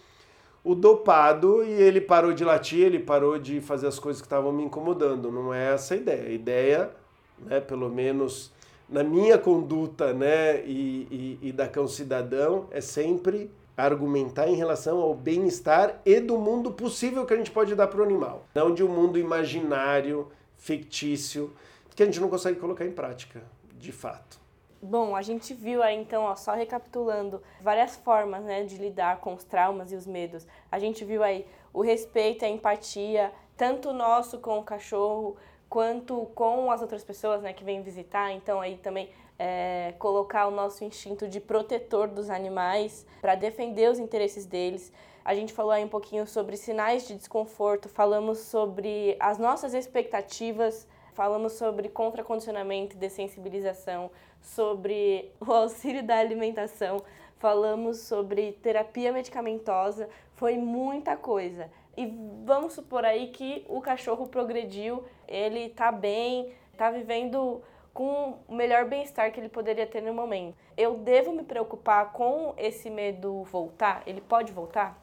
o 0.64 0.74
dopado 0.74 1.62
e 1.62 1.70
ele 1.70 2.00
parou 2.00 2.32
de 2.32 2.42
latir, 2.42 2.80
ele 2.80 2.98
parou 2.98 3.38
de 3.38 3.60
fazer 3.60 3.86
as 3.86 3.98
coisas 3.98 4.22
que 4.22 4.26
estavam 4.26 4.50
me 4.50 4.64
incomodando. 4.64 5.30
Não 5.30 5.52
é 5.52 5.74
essa 5.74 5.92
a 5.92 5.96
ideia. 5.98 6.22
A 6.22 6.30
ideia, 6.30 6.90
né, 7.38 7.60
pelo 7.60 7.90
menos 7.90 8.50
na 8.88 9.04
minha 9.04 9.36
conduta 9.36 10.14
né, 10.14 10.64
e, 10.64 11.38
e, 11.42 11.48
e 11.48 11.52
da 11.52 11.68
cão 11.68 11.86
cidadão, 11.86 12.66
é 12.70 12.80
sempre 12.80 13.50
argumentar 13.76 14.48
em 14.48 14.54
relação 14.54 14.98
ao 14.98 15.14
bem-estar 15.14 16.00
e 16.04 16.18
do 16.20 16.38
mundo 16.38 16.72
possível 16.72 17.26
que 17.26 17.34
a 17.34 17.36
gente 17.36 17.50
pode 17.50 17.74
dar 17.74 17.88
para 17.88 18.00
o 18.00 18.04
animal. 18.04 18.46
Não 18.54 18.72
de 18.72 18.82
um 18.82 18.88
mundo 18.88 19.18
imaginário, 19.18 20.28
fictício, 20.56 21.50
que 21.94 22.02
a 22.02 22.06
gente 22.06 22.20
não 22.20 22.28
consegue 22.28 22.58
colocar 22.58 22.84
em 22.84 22.92
prática, 22.92 23.42
de 23.74 23.92
fato. 23.92 24.40
Bom, 24.80 25.14
a 25.14 25.22
gente 25.22 25.54
viu 25.54 25.80
aí 25.80 25.96
então, 25.96 26.24
ó, 26.24 26.34
só 26.34 26.54
recapitulando, 26.54 27.40
várias 27.60 27.94
formas 27.94 28.42
né, 28.42 28.64
de 28.64 28.76
lidar 28.78 29.20
com 29.20 29.32
os 29.34 29.44
traumas 29.44 29.92
e 29.92 29.94
os 29.94 30.06
medos. 30.06 30.44
A 30.70 30.78
gente 30.78 31.04
viu 31.04 31.22
aí 31.22 31.46
o 31.72 31.82
respeito 31.82 32.44
a 32.44 32.48
empatia, 32.48 33.32
tanto 33.56 33.92
nosso 33.92 34.38
com 34.38 34.58
o 34.58 34.64
cachorro, 34.64 35.36
quanto 35.68 36.26
com 36.34 36.70
as 36.70 36.82
outras 36.82 37.04
pessoas 37.04 37.42
né, 37.42 37.52
que 37.52 37.62
vêm 37.62 37.80
visitar. 37.80 38.32
Então, 38.32 38.60
aí 38.60 38.76
também 38.76 39.08
é, 39.38 39.94
colocar 39.98 40.48
o 40.48 40.50
nosso 40.50 40.84
instinto 40.84 41.28
de 41.28 41.40
protetor 41.40 42.08
dos 42.08 42.28
animais 42.28 43.06
para 43.20 43.34
defender 43.36 43.90
os 43.90 43.98
interesses 43.98 44.46
deles. 44.46 44.92
A 45.24 45.34
gente 45.34 45.52
falou 45.52 45.70
aí 45.70 45.84
um 45.84 45.88
pouquinho 45.88 46.26
sobre 46.26 46.56
sinais 46.56 47.06
de 47.06 47.14
desconforto, 47.14 47.88
falamos 47.88 48.38
sobre 48.38 49.16
as 49.20 49.38
nossas 49.38 49.74
expectativas, 49.74 50.88
falamos 51.14 51.52
sobre 51.52 51.88
contracondicionamento 51.88 52.96
e 52.96 52.98
dessensibilização, 52.98 54.10
sobre 54.40 55.30
o 55.40 55.52
auxílio 55.52 56.02
da 56.02 56.16
alimentação, 56.16 57.02
falamos 57.38 57.98
sobre 57.98 58.52
terapia 58.52 59.12
medicamentosa, 59.12 60.08
foi 60.34 60.56
muita 60.56 61.16
coisa. 61.16 61.70
E 61.96 62.06
vamos 62.44 62.72
supor 62.72 63.04
aí 63.04 63.28
que 63.28 63.64
o 63.68 63.80
cachorro 63.80 64.26
progrediu, 64.26 65.04
ele 65.28 65.68
tá 65.68 65.92
bem, 65.92 66.52
tá 66.76 66.90
vivendo 66.90 67.62
com 67.92 68.38
o 68.48 68.54
melhor 68.54 68.86
bem-estar 68.86 69.30
que 69.32 69.38
ele 69.38 69.48
poderia 69.48 69.86
ter 69.86 70.00
no 70.00 70.14
momento. 70.14 70.56
Eu 70.76 70.96
devo 70.96 71.32
me 71.32 71.42
preocupar 71.42 72.12
com 72.12 72.54
esse 72.56 72.88
medo 72.88 73.44
voltar? 73.44 74.02
Ele 74.06 74.20
pode 74.20 74.52
voltar? 74.52 74.98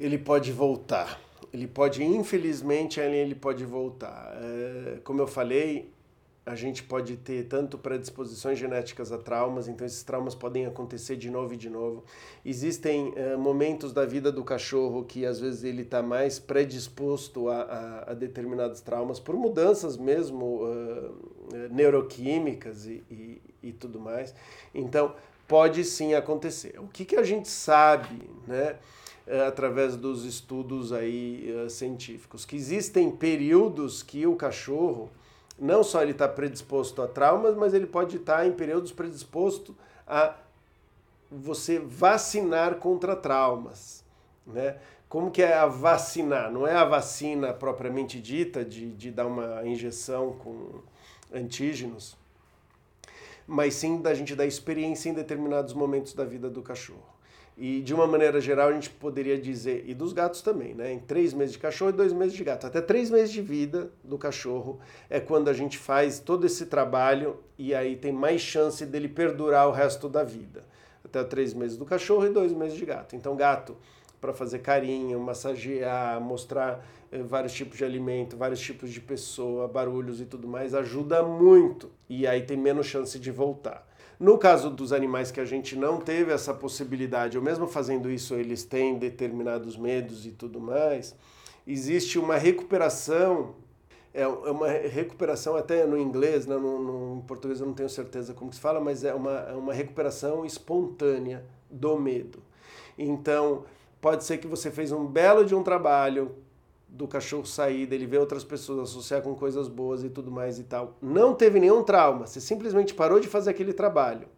Ele 0.00 0.18
pode 0.18 0.50
voltar. 0.50 1.20
Ele 1.52 1.66
pode, 1.66 2.02
infelizmente, 2.02 2.98
ele 2.98 3.34
pode 3.34 3.64
voltar. 3.64 4.32
É, 4.40 4.98
como 5.04 5.20
eu 5.20 5.26
falei, 5.26 5.92
a 6.44 6.56
gente 6.56 6.82
pode 6.82 7.16
ter 7.16 7.44
tanto 7.44 7.78
predisposições 7.78 8.58
genéticas 8.58 9.12
a 9.12 9.18
traumas, 9.18 9.68
então 9.68 9.86
esses 9.86 10.02
traumas 10.02 10.34
podem 10.34 10.66
acontecer 10.66 11.16
de 11.16 11.30
novo 11.30 11.54
e 11.54 11.56
de 11.56 11.70
novo. 11.70 12.02
Existem 12.44 13.10
uh, 13.10 13.38
momentos 13.38 13.92
da 13.92 14.04
vida 14.04 14.32
do 14.32 14.42
cachorro 14.42 15.04
que 15.04 15.24
às 15.24 15.38
vezes 15.38 15.62
ele 15.62 15.82
está 15.82 16.02
mais 16.02 16.40
predisposto 16.40 17.48
a, 17.48 17.62
a, 17.62 18.10
a, 18.10 18.14
determinados 18.14 18.80
traumas 18.80 19.20
por 19.20 19.36
mudanças 19.36 19.96
mesmo 19.96 20.64
uh, 20.64 21.14
neuroquímicas 21.70 22.86
e, 22.86 23.04
e, 23.08 23.42
e, 23.62 23.72
tudo 23.72 24.00
mais. 24.00 24.34
Então 24.74 25.14
pode 25.46 25.84
sim 25.84 26.14
acontecer. 26.14 26.74
O 26.80 26.88
que, 26.88 27.04
que 27.04 27.14
a 27.14 27.22
gente 27.22 27.48
sabe, 27.48 28.28
né? 28.48 28.76
Através 29.46 29.96
dos 29.96 30.24
estudos 30.24 30.92
aí 30.92 31.54
uh, 31.64 31.70
científicos, 31.70 32.44
que 32.44 32.56
existem 32.56 33.10
períodos 33.10 34.02
que 34.02 34.26
o 34.26 34.34
cachorro 34.34 35.10
não 35.58 35.84
só 35.84 36.02
ele 36.02 36.12
está 36.12 36.28
predisposto 36.28 37.00
a 37.02 37.06
traumas, 37.06 37.54
mas 37.54 37.72
ele 37.72 37.86
pode 37.86 38.16
estar 38.16 38.38
tá 38.38 38.46
em 38.46 38.52
períodos 38.52 38.90
predisposto 38.90 39.76
a 40.06 40.34
você 41.30 41.78
vacinar 41.78 42.76
contra 42.76 43.14
traumas, 43.14 44.04
né? 44.46 44.76
Como 45.08 45.30
que 45.30 45.42
é 45.42 45.52
a 45.52 45.66
vacinar? 45.66 46.50
Não 46.50 46.66
é 46.66 46.74
a 46.74 46.86
vacina 46.86 47.52
propriamente 47.52 48.18
dita 48.18 48.64
de, 48.64 48.92
de 48.92 49.10
dar 49.10 49.26
uma 49.26 49.64
injeção 49.66 50.32
com 50.32 50.80
antígenos, 51.32 52.16
mas 53.46 53.74
sim 53.74 54.00
da 54.00 54.14
gente 54.14 54.34
dar 54.34 54.46
experiência 54.46 55.10
em 55.10 55.14
determinados 55.14 55.74
momentos 55.74 56.14
da 56.14 56.24
vida 56.24 56.48
do 56.48 56.62
cachorro. 56.62 57.11
E 57.56 57.82
de 57.82 57.92
uma 57.92 58.06
maneira 58.06 58.40
geral 58.40 58.68
a 58.68 58.72
gente 58.72 58.88
poderia 58.88 59.38
dizer, 59.38 59.84
e 59.86 59.94
dos 59.94 60.12
gatos 60.12 60.40
também, 60.40 60.74
né? 60.74 60.92
Em 60.92 60.98
três 60.98 61.34
meses 61.34 61.52
de 61.52 61.58
cachorro 61.58 61.90
e 61.90 61.94
dois 61.94 62.12
meses 62.12 62.34
de 62.34 62.42
gato. 62.42 62.66
Até 62.66 62.80
três 62.80 63.10
meses 63.10 63.30
de 63.30 63.42
vida 63.42 63.90
do 64.02 64.16
cachorro 64.16 64.80
é 65.10 65.20
quando 65.20 65.48
a 65.48 65.52
gente 65.52 65.76
faz 65.76 66.18
todo 66.18 66.46
esse 66.46 66.66
trabalho 66.66 67.38
e 67.58 67.74
aí 67.74 67.96
tem 67.96 68.10
mais 68.10 68.40
chance 68.40 68.86
dele 68.86 69.08
perdurar 69.08 69.68
o 69.68 69.70
resto 69.70 70.08
da 70.08 70.24
vida. 70.24 70.64
Até 71.04 71.22
três 71.24 71.52
meses 71.52 71.76
do 71.76 71.84
cachorro 71.84 72.26
e 72.26 72.30
dois 72.30 72.52
meses 72.52 72.76
de 72.76 72.86
gato. 72.86 73.14
Então, 73.14 73.36
gato, 73.36 73.76
para 74.18 74.32
fazer 74.32 74.60
carinho, 74.60 75.20
massagear, 75.20 76.20
mostrar 76.20 76.82
eh, 77.10 77.22
vários 77.22 77.52
tipos 77.52 77.76
de 77.76 77.84
alimento, 77.84 78.36
vários 78.36 78.60
tipos 78.60 78.90
de 78.90 79.00
pessoa, 79.00 79.66
barulhos 79.66 80.20
e 80.20 80.24
tudo 80.24 80.48
mais, 80.48 80.74
ajuda 80.74 81.22
muito. 81.22 81.90
E 82.08 82.26
aí 82.26 82.42
tem 82.42 82.56
menos 82.56 82.86
chance 82.86 83.18
de 83.18 83.30
voltar. 83.30 83.86
No 84.22 84.38
caso 84.38 84.70
dos 84.70 84.92
animais 84.92 85.32
que 85.32 85.40
a 85.40 85.44
gente 85.44 85.74
não 85.74 85.98
teve 85.98 86.30
essa 86.30 86.54
possibilidade, 86.54 87.36
ou 87.36 87.42
mesmo 87.42 87.66
fazendo 87.66 88.08
isso, 88.08 88.36
eles 88.36 88.62
têm 88.62 88.96
determinados 88.96 89.76
medos 89.76 90.24
e 90.24 90.30
tudo 90.30 90.60
mais, 90.60 91.16
existe 91.66 92.20
uma 92.20 92.36
recuperação, 92.36 93.56
é, 94.14 94.22
é 94.22 94.28
uma 94.28 94.68
recuperação 94.68 95.56
até 95.56 95.84
no 95.84 95.98
inglês, 95.98 96.46
né, 96.46 96.56
no, 96.56 97.16
no, 97.16 97.22
português 97.24 97.58
eu 97.58 97.66
não 97.66 97.74
tenho 97.74 97.88
certeza 97.88 98.32
como 98.32 98.52
se 98.52 98.60
fala, 98.60 98.78
mas 98.80 99.02
é 99.02 99.12
uma, 99.12 99.40
é 99.40 99.54
uma 99.54 99.74
recuperação 99.74 100.46
espontânea 100.46 101.44
do 101.68 101.98
medo. 101.98 102.40
Então, 102.96 103.64
pode 104.00 104.22
ser 104.22 104.38
que 104.38 104.46
você 104.46 104.70
fez 104.70 104.92
um 104.92 105.04
belo 105.04 105.44
de 105.44 105.52
um 105.52 105.64
trabalho, 105.64 106.30
do 106.92 107.08
cachorro 107.08 107.46
sair, 107.46 107.86
dele 107.86 108.06
ver 108.06 108.18
outras 108.18 108.44
pessoas, 108.44 108.90
associar 108.90 109.22
com 109.22 109.34
coisas 109.34 109.66
boas 109.66 110.04
e 110.04 110.10
tudo 110.10 110.30
mais 110.30 110.58
e 110.58 110.64
tal. 110.64 110.98
Não 111.00 111.34
teve 111.34 111.58
nenhum 111.58 111.82
trauma, 111.82 112.26
você 112.26 112.38
simplesmente 112.38 112.92
parou 112.92 113.18
de 113.18 113.28
fazer 113.28 113.50
aquele 113.50 113.72
trabalho. 113.72 114.28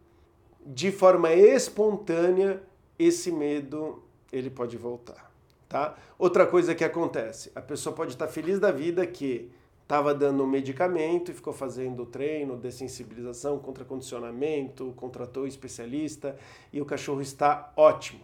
De 0.65 0.89
forma 0.89 1.33
espontânea, 1.33 2.63
esse 2.97 3.29
medo 3.29 4.01
ele 4.31 4.49
pode 4.49 4.77
voltar, 4.77 5.29
tá? 5.67 5.95
Outra 6.17 6.47
coisa 6.47 6.73
que 6.73 6.83
acontece, 6.83 7.51
a 7.53 7.61
pessoa 7.61 7.93
pode 7.93 8.13
estar 8.13 8.27
feliz 8.29 8.57
da 8.57 8.71
vida 8.71 9.05
que 9.05 9.51
estava 9.83 10.15
dando 10.15 10.47
medicamento 10.47 11.31
e 11.31 11.33
ficou 11.33 11.53
fazendo 11.53 12.05
treino, 12.05 12.55
dessensibilização, 12.55 13.59
contracondicionamento, 13.59 14.93
contratou 14.95 15.45
especialista 15.45 16.37
e 16.71 16.81
o 16.81 16.85
cachorro 16.85 17.21
está 17.21 17.73
ótimo. 17.75 18.23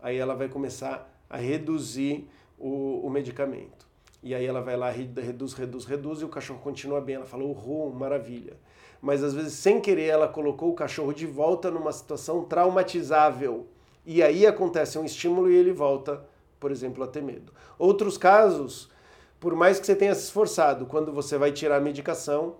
Aí 0.00 0.16
ela 0.16 0.34
vai 0.34 0.48
começar 0.48 1.12
a 1.28 1.36
reduzir 1.36 2.28
o, 2.58 3.06
o 3.06 3.10
medicamento. 3.10 3.86
E 4.22 4.34
aí 4.34 4.46
ela 4.46 4.62
vai 4.62 4.76
lá, 4.76 4.90
reduz, 4.90 5.52
reduz, 5.52 5.84
reduz, 5.84 6.20
e 6.20 6.24
o 6.24 6.28
cachorro 6.28 6.60
continua 6.60 7.00
bem. 7.00 7.16
Ela 7.16 7.26
falou, 7.26 7.52
rum, 7.52 7.90
maravilha. 7.90 8.56
Mas 9.00 9.22
às 9.22 9.34
vezes, 9.34 9.52
sem 9.52 9.80
querer, 9.80 10.06
ela 10.06 10.26
colocou 10.26 10.70
o 10.70 10.74
cachorro 10.74 11.12
de 11.12 11.26
volta 11.26 11.70
numa 11.70 11.92
situação 11.92 12.42
traumatizável. 12.44 13.66
E 14.06 14.22
aí 14.22 14.46
acontece 14.46 14.98
um 14.98 15.04
estímulo 15.04 15.50
e 15.50 15.54
ele 15.54 15.72
volta, 15.72 16.24
por 16.58 16.70
exemplo, 16.70 17.04
a 17.04 17.06
ter 17.06 17.22
medo. 17.22 17.52
Outros 17.78 18.16
casos, 18.16 18.90
por 19.38 19.54
mais 19.54 19.78
que 19.78 19.84
você 19.84 19.94
tenha 19.94 20.14
se 20.14 20.24
esforçado, 20.24 20.86
quando 20.86 21.12
você 21.12 21.36
vai 21.36 21.52
tirar 21.52 21.76
a 21.76 21.80
medicação, 21.80 22.56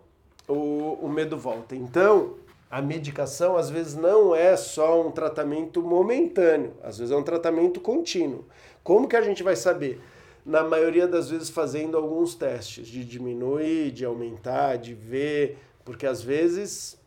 o, 0.47 0.99
o 1.01 1.09
medo 1.09 1.39
volta. 1.39 1.75
Então, 1.75 2.35
a 2.71 2.83
medicação 2.83 3.57
às 3.57 3.71
vezes 3.71 3.95
não 3.95 4.35
é 4.35 4.57
só 4.57 5.01
um 5.01 5.11
tratamento 5.11 5.81
momentâneo, 5.81 6.75
às 6.83 6.99
vezes 6.99 7.13
é 7.13 7.17
um 7.17 7.23
tratamento 7.23 7.81
contínuo. 7.81 8.45
Como 8.85 9.09
que 9.09 9.17
a 9.17 9.23
gente 9.23 9.43
vai 9.43 9.57
saber? 9.57 9.99
Na 10.45 10.63
maioria 10.63 11.09
das 11.09 11.31
vezes 11.31 11.49
fazendo 11.49 11.97
alguns 11.97 12.35
testes 12.35 12.87
de 12.87 13.03
diminuir, 13.03 13.91
de 13.91 14.05
aumentar, 14.05 14.77
de 14.77 14.93
ver, 14.93 15.57
porque 15.87 16.07
às 16.07 16.21
vezes 16.23 16.99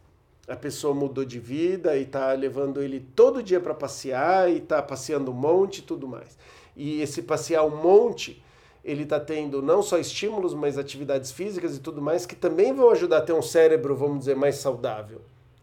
a 0.47 0.55
pessoa 0.55 0.95
mudou 0.95 1.23
de 1.23 1.39
vida 1.39 1.95
e 1.95 2.01
está 2.01 2.33
levando 2.33 2.81
ele 2.81 3.05
todo 3.15 3.43
dia 3.43 3.59
para 3.59 3.75
passear 3.75 4.49
e 4.49 4.57
está 4.57 4.81
passeando 4.81 5.29
um 5.29 5.35
monte 5.35 5.79
e 5.79 5.81
tudo 5.83 6.07
mais. 6.07 6.35
E 6.75 6.99
esse 6.99 7.21
passear 7.21 7.63
um 7.63 7.75
monte, 7.75 8.43
ele 8.83 9.03
está 9.03 9.19
tendo 9.19 9.61
não 9.61 9.83
só 9.83 9.99
estímulos, 9.99 10.55
mas 10.55 10.79
atividades 10.79 11.31
físicas 11.31 11.77
e 11.77 11.79
tudo 11.79 12.01
mais 12.01 12.25
que 12.25 12.35
também 12.35 12.73
vão 12.73 12.89
ajudar 12.89 13.19
a 13.19 13.21
ter 13.21 13.33
um 13.33 13.41
cérebro, 13.41 13.95
vamos 13.95 14.19
dizer, 14.19 14.35
mais 14.35 14.55
saudável. 14.55 15.21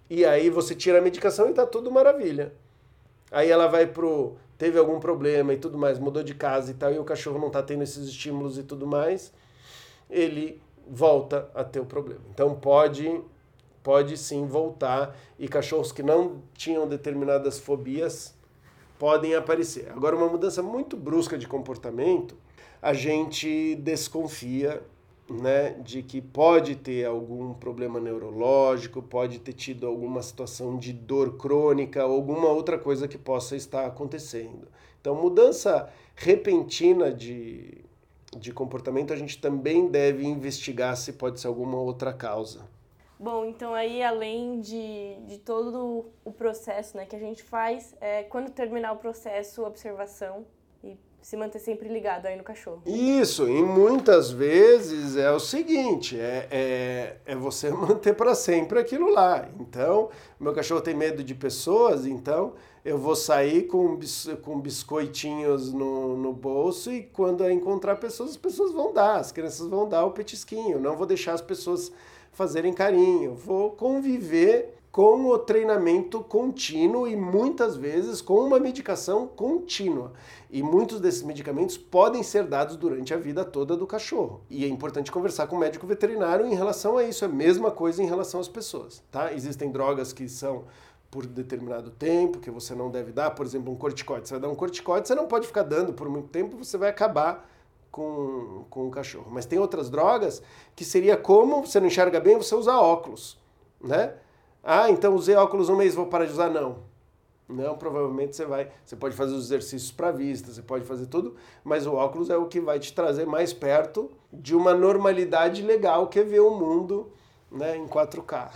E 0.09 0.25
aí 0.25 0.49
você 0.49 0.77
tira 0.77 0.99
a 0.99 1.03
medicação 1.03 1.49
e 1.49 1.51
está 1.51 1.67
tudo 1.67 1.91
maravilha. 1.91 2.53
Aí 3.33 3.51
ela 3.51 3.67
vai 3.67 3.87
pro 3.87 4.37
teve 4.57 4.79
algum 4.79 5.01
problema 5.01 5.53
e 5.53 5.57
tudo 5.57 5.77
mais, 5.77 5.99
mudou 5.99 6.23
de 6.23 6.35
casa 6.35 6.71
e 6.71 6.75
tal, 6.75 6.93
e 6.93 6.99
o 6.99 7.05
cachorro 7.05 7.39
não 7.39 7.49
está 7.49 7.63
tendo 7.63 7.83
esses 7.83 8.09
estímulos 8.09 8.59
e 8.59 8.63
tudo 8.63 8.87
mais, 8.87 9.33
ele 10.09 10.61
volta 10.89 11.51
a 11.55 11.65
ter 11.65 11.81
o 11.81 11.87
problema. 11.87 12.23
Então 12.31 12.55
pode 12.55 13.23
pode 13.83 14.17
sim 14.17 14.47
voltar 14.47 15.15
e 15.39 15.47
cachorros 15.47 15.93
que 15.93 16.03
não 16.03 16.41
tinham 16.55 16.89
determinadas 16.89 17.59
fobias 17.59 18.35
podem 18.99 19.35
aparecer. 19.35 19.91
Agora 19.91 20.17
uma 20.17 20.29
mudança 20.29 20.63
muito 20.63 20.97
brusca 20.97 21.37
de 21.37 21.47
comportamento, 21.47 22.35
a 22.81 22.95
gente 22.95 23.75
desconfia 23.77 24.83
né, 25.29 25.71
de 25.83 26.03
que 26.03 26.21
pode 26.21 26.77
ter 26.77 27.07
algum 27.07 27.55
problema 27.55 27.99
neurológico, 27.99 29.03
pode 29.03 29.39
ter 29.39 29.55
tido 29.55 29.87
alguma 29.87 30.23
situação 30.23 30.79
de 30.79 30.93
dor 30.93 31.37
crônica 31.37 32.03
alguma 32.03 32.49
outra 32.49 32.79
coisa 32.79 33.09
que 33.09 33.17
possa 33.17 33.57
estar 33.57 33.87
acontecendo. 33.87 34.69
Então, 35.01 35.15
mudança 35.15 35.91
repentina 36.15 37.13
de, 37.13 37.85
de 38.37 38.53
comportamento, 38.53 39.13
a 39.13 39.17
gente 39.17 39.41
também 39.41 39.89
deve 39.89 40.25
investigar 40.25 40.97
se 40.97 41.13
pode 41.13 41.41
ser 41.41 41.47
alguma 41.47 41.79
outra 41.79 42.13
causa. 42.13 42.69
Bom, 43.19 43.45
então 43.45 43.73
aí 43.73 44.03
além 44.03 44.61
de, 44.61 45.17
de 45.27 45.39
todo 45.39 46.07
o 46.25 46.33
processo 46.33 46.97
né, 46.97 47.07
que 47.07 47.15
a 47.15 47.19
gente 47.19 47.43
faz, 47.43 47.95
é, 48.01 48.25
quando 48.25 48.51
terminar 48.51 48.93
o 48.93 48.97
processo, 48.97 49.65
observação, 49.65 50.45
se 51.25 51.39
manter 51.39 51.59
sempre 51.59 51.89
ligado 51.89 52.27
aí 52.27 52.37
no 52.37 52.45
cachorro. 52.45 52.83
Isso, 52.85 53.49
e 53.49 53.63
muitas 53.63 54.31
vezes 54.31 55.17
é 55.17 55.31
o 55.31 55.41
seguinte, 55.41 56.21
é, 56.21 56.47
é, 56.51 57.17
é 57.25 57.35
você 57.35 57.71
manter 57.73 58.15
para 58.15 58.35
sempre 58.35 58.79
aquilo 58.79 59.11
lá. 59.11 59.49
Então, 59.59 60.11
meu 60.39 60.53
cachorro 60.53 60.83
tem 60.83 60.95
medo 60.95 61.25
de 61.25 61.35
pessoas, 61.35 62.05
então 62.05 62.53
eu 62.85 62.99
vou 62.99 63.17
sair 63.17 63.63
com, 63.63 63.99
com 64.43 64.61
biscoitinhos 64.61 65.73
no, 65.73 66.15
no 66.15 66.31
bolso 66.31 66.93
e 66.93 67.03
quando 67.03 67.49
encontrar 67.51 67.97
pessoas, 67.97 68.33
as 68.33 68.37
pessoas 68.37 68.73
vão 68.73 68.93
dar, 68.93 69.17
as 69.17 69.33
crianças 69.33 69.67
vão 69.67 69.89
dar 69.89 70.05
o 70.05 70.11
petisquinho, 70.11 70.79
não 70.79 70.95
vou 70.95 71.07
deixar 71.07 71.33
as 71.33 71.41
pessoas 71.41 71.91
fazerem 72.33 72.75
carinho, 72.75 73.35
vou 73.35 73.71
conviver 73.71 74.77
com 74.95 75.27
o 75.27 75.37
treinamento 75.37 76.21
contínuo 76.21 77.09
e 77.09 77.17
muitas 77.17 77.75
vezes 77.75 78.23
com 78.23 78.39
uma 78.45 78.61
medicação 78.61 79.27
contínua. 79.27 80.13
E 80.49 80.63
muitos 80.63 81.01
desses 81.01 81.25
medicamentos 81.25 81.77
podem 81.77 82.23
ser 82.23 82.45
dados 82.45 82.77
durante 82.77 83.13
a 83.13 83.17
vida 83.17 83.45
toda 83.45 83.77
do 83.77 83.89
cachorro. 83.89 84.43
E 84.49 84.65
é 84.65 84.69
importante 84.69 85.11
conversar 85.11 85.49
com 85.49 85.57
o 85.57 85.59
médico 85.59 85.85
veterinário 85.85 86.47
em 86.47 86.55
relação 86.55 86.97
a 86.97 87.03
isso. 87.03 87.25
É 87.25 87.27
a 87.27 87.31
mesma 87.31 87.73
coisa 87.73 88.05
em 88.05 88.07
relação 88.07 88.39
às 88.39 88.47
pessoas, 88.47 89.03
tá? 89.11 89.33
Existem 89.33 89.73
drogas 89.73 90.13
que 90.13 90.29
são 90.29 90.63
por 91.11 91.27
determinado 91.27 91.91
tempo, 91.91 92.39
que 92.39 92.49
você 92.49 92.73
não 92.73 92.89
deve 92.89 93.11
dar, 93.11 93.33
por 93.33 93.45
exemplo, 93.45 93.73
um 93.73 93.77
corticoide. 93.77 94.29
Você 94.29 94.35
vai 94.35 94.43
dar 94.43 94.49
um 94.49 94.55
corticoide, 94.55 95.09
você 95.09 95.15
não 95.17 95.27
pode 95.27 95.49
ficar 95.49 95.65
dando 95.65 95.93
por 95.93 96.09
muito 96.09 96.29
tempo, 96.29 96.57
você 96.57 96.79
vai 96.79 96.91
acabar 96.91 97.51
com, 97.91 98.65
com 98.71 98.87
o 98.87 98.91
cachorro. 98.93 99.27
Mas 99.29 99.45
tem 99.45 99.59
outras 99.59 99.91
drogas 99.91 100.41
que 100.77 100.85
seria 100.85 101.17
como 101.17 101.67
você 101.67 101.81
não 101.81 101.89
enxerga 101.89 102.21
bem, 102.21 102.37
você 102.37 102.55
usar 102.55 102.79
óculos, 102.79 103.37
né? 103.81 104.15
Ah, 104.65 104.91
então 104.91 105.15
usei 105.15 105.37
óculos 105.37 105.69
um 105.69 105.77
mês, 105.77 105.95
vou 105.95 106.07
parar 106.07 106.25
de 106.25 106.33
usar? 106.33 106.49
Não. 106.49 106.79
Não, 107.47 107.77
provavelmente 107.77 108.35
você 108.35 108.47
vai. 108.47 108.71
Você 108.83 108.97
pode 108.97 109.15
fazer 109.15 109.35
os 109.35 109.45
exercícios 109.45 109.93
para 109.93 110.11
vista, 110.11 110.51
você 110.51 110.63
pode 110.63 110.87
fazer 110.87 111.07
tudo, 111.07 111.37
mas 111.63 111.87
o 111.87 111.93
óculos 111.93 112.31
é 112.31 112.37
o 112.37 112.47
que 112.47 112.59
vai 112.59 112.79
te 112.79 112.95
trazer 112.95 113.27
mais 113.27 113.53
perto 113.53 114.11
de 114.33 114.57
uma 114.57 114.73
normalidade 114.73 115.61
legal, 115.61 116.07
que 116.07 116.19
é 116.19 116.25
ver 116.25 116.41
o 116.41 116.59
mundo 116.59 117.13
né, 117.51 117.77
em 117.77 117.87
4K. 117.87 118.51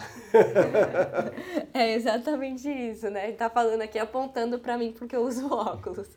é 1.74 1.94
exatamente 1.94 2.68
isso, 2.68 3.10
né? 3.10 3.28
Ele 3.28 3.36
tá 3.36 3.50
falando 3.50 3.82
aqui, 3.82 3.98
apontando 3.98 4.58
para 4.58 4.78
mim 4.78 4.92
porque 4.92 5.14
eu 5.14 5.22
uso 5.22 5.52
óculos. 5.52 6.08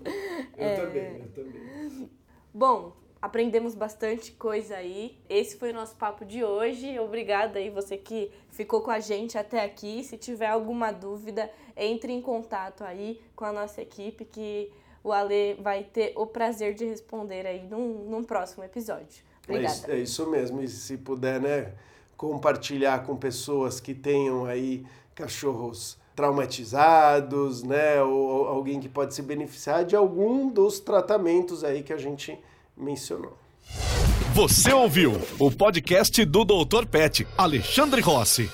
Eu 0.58 0.66
é... 0.66 0.76
também, 0.78 1.18
eu 1.18 1.32
também. 1.34 2.10
Bom, 2.54 2.94
aprendemos 3.22 3.76
bastante 3.76 4.32
coisa 4.32 4.76
aí. 4.76 5.18
Esse 5.30 5.56
foi 5.58 5.72
o 5.72 5.74
nosso 5.74 5.96
papo 5.96 6.26
de 6.26 6.44
hoje. 6.44 6.98
Obrigada 7.00 7.60
aí 7.60 7.70
você 7.70 7.96
que 7.96 8.32
ficou 8.50 8.82
com 8.82 8.90
a 8.90 9.00
gente 9.00 9.38
até 9.38 9.64
aqui. 9.64 10.04
Se 10.04 10.18
tiver 10.18 10.48
alguma 10.48 10.92
dúvida, 10.92 11.50
entre 11.78 12.12
em 12.12 12.22
contato 12.22 12.84
aí 12.84 13.22
com 13.36 13.46
a 13.46 13.54
nossa 13.54 13.82
equipe 13.82 14.26
que 14.26 14.72
o 15.04 15.12
Ale 15.12 15.56
vai 15.56 15.84
ter 15.84 16.14
o 16.16 16.26
prazer 16.26 16.74
de 16.74 16.86
responder 16.86 17.46
aí 17.46 17.64
num, 17.64 18.10
num 18.10 18.24
próximo 18.24 18.64
episódio. 18.64 19.24
Obrigada. 19.44 19.92
É, 19.92 19.98
é 19.98 20.00
isso 20.00 20.30
mesmo. 20.30 20.62
E 20.62 20.68
se 20.68 20.98
puder, 20.98 21.40
né, 21.40 21.74
compartilhar 22.18 23.06
com 23.06 23.16
pessoas 23.16 23.80
que 23.80 23.94
tenham 23.94 24.46
aí 24.46 24.86
cachorros 25.14 25.98
traumatizados, 26.16 27.64
né, 27.64 28.02
ou 28.02 28.48
alguém 28.48 28.80
que 28.80 28.90
pode 28.90 29.14
se 29.14 29.22
beneficiar 29.22 29.86
de 29.86 29.96
algum 29.96 30.50
dos 30.50 30.80
tratamentos 30.80 31.64
aí 31.64 31.82
que 31.82 31.94
a 31.94 31.98
gente 31.98 32.38
mencionou. 32.76 33.38
Você 34.34 34.72
ouviu 34.72 35.20
o 35.40 35.52
podcast 35.52 36.24
do 36.26 36.46
Dr. 36.46 36.86
Pet, 36.86 37.28
Alexandre 37.38 38.02
Rossi. 38.02 38.50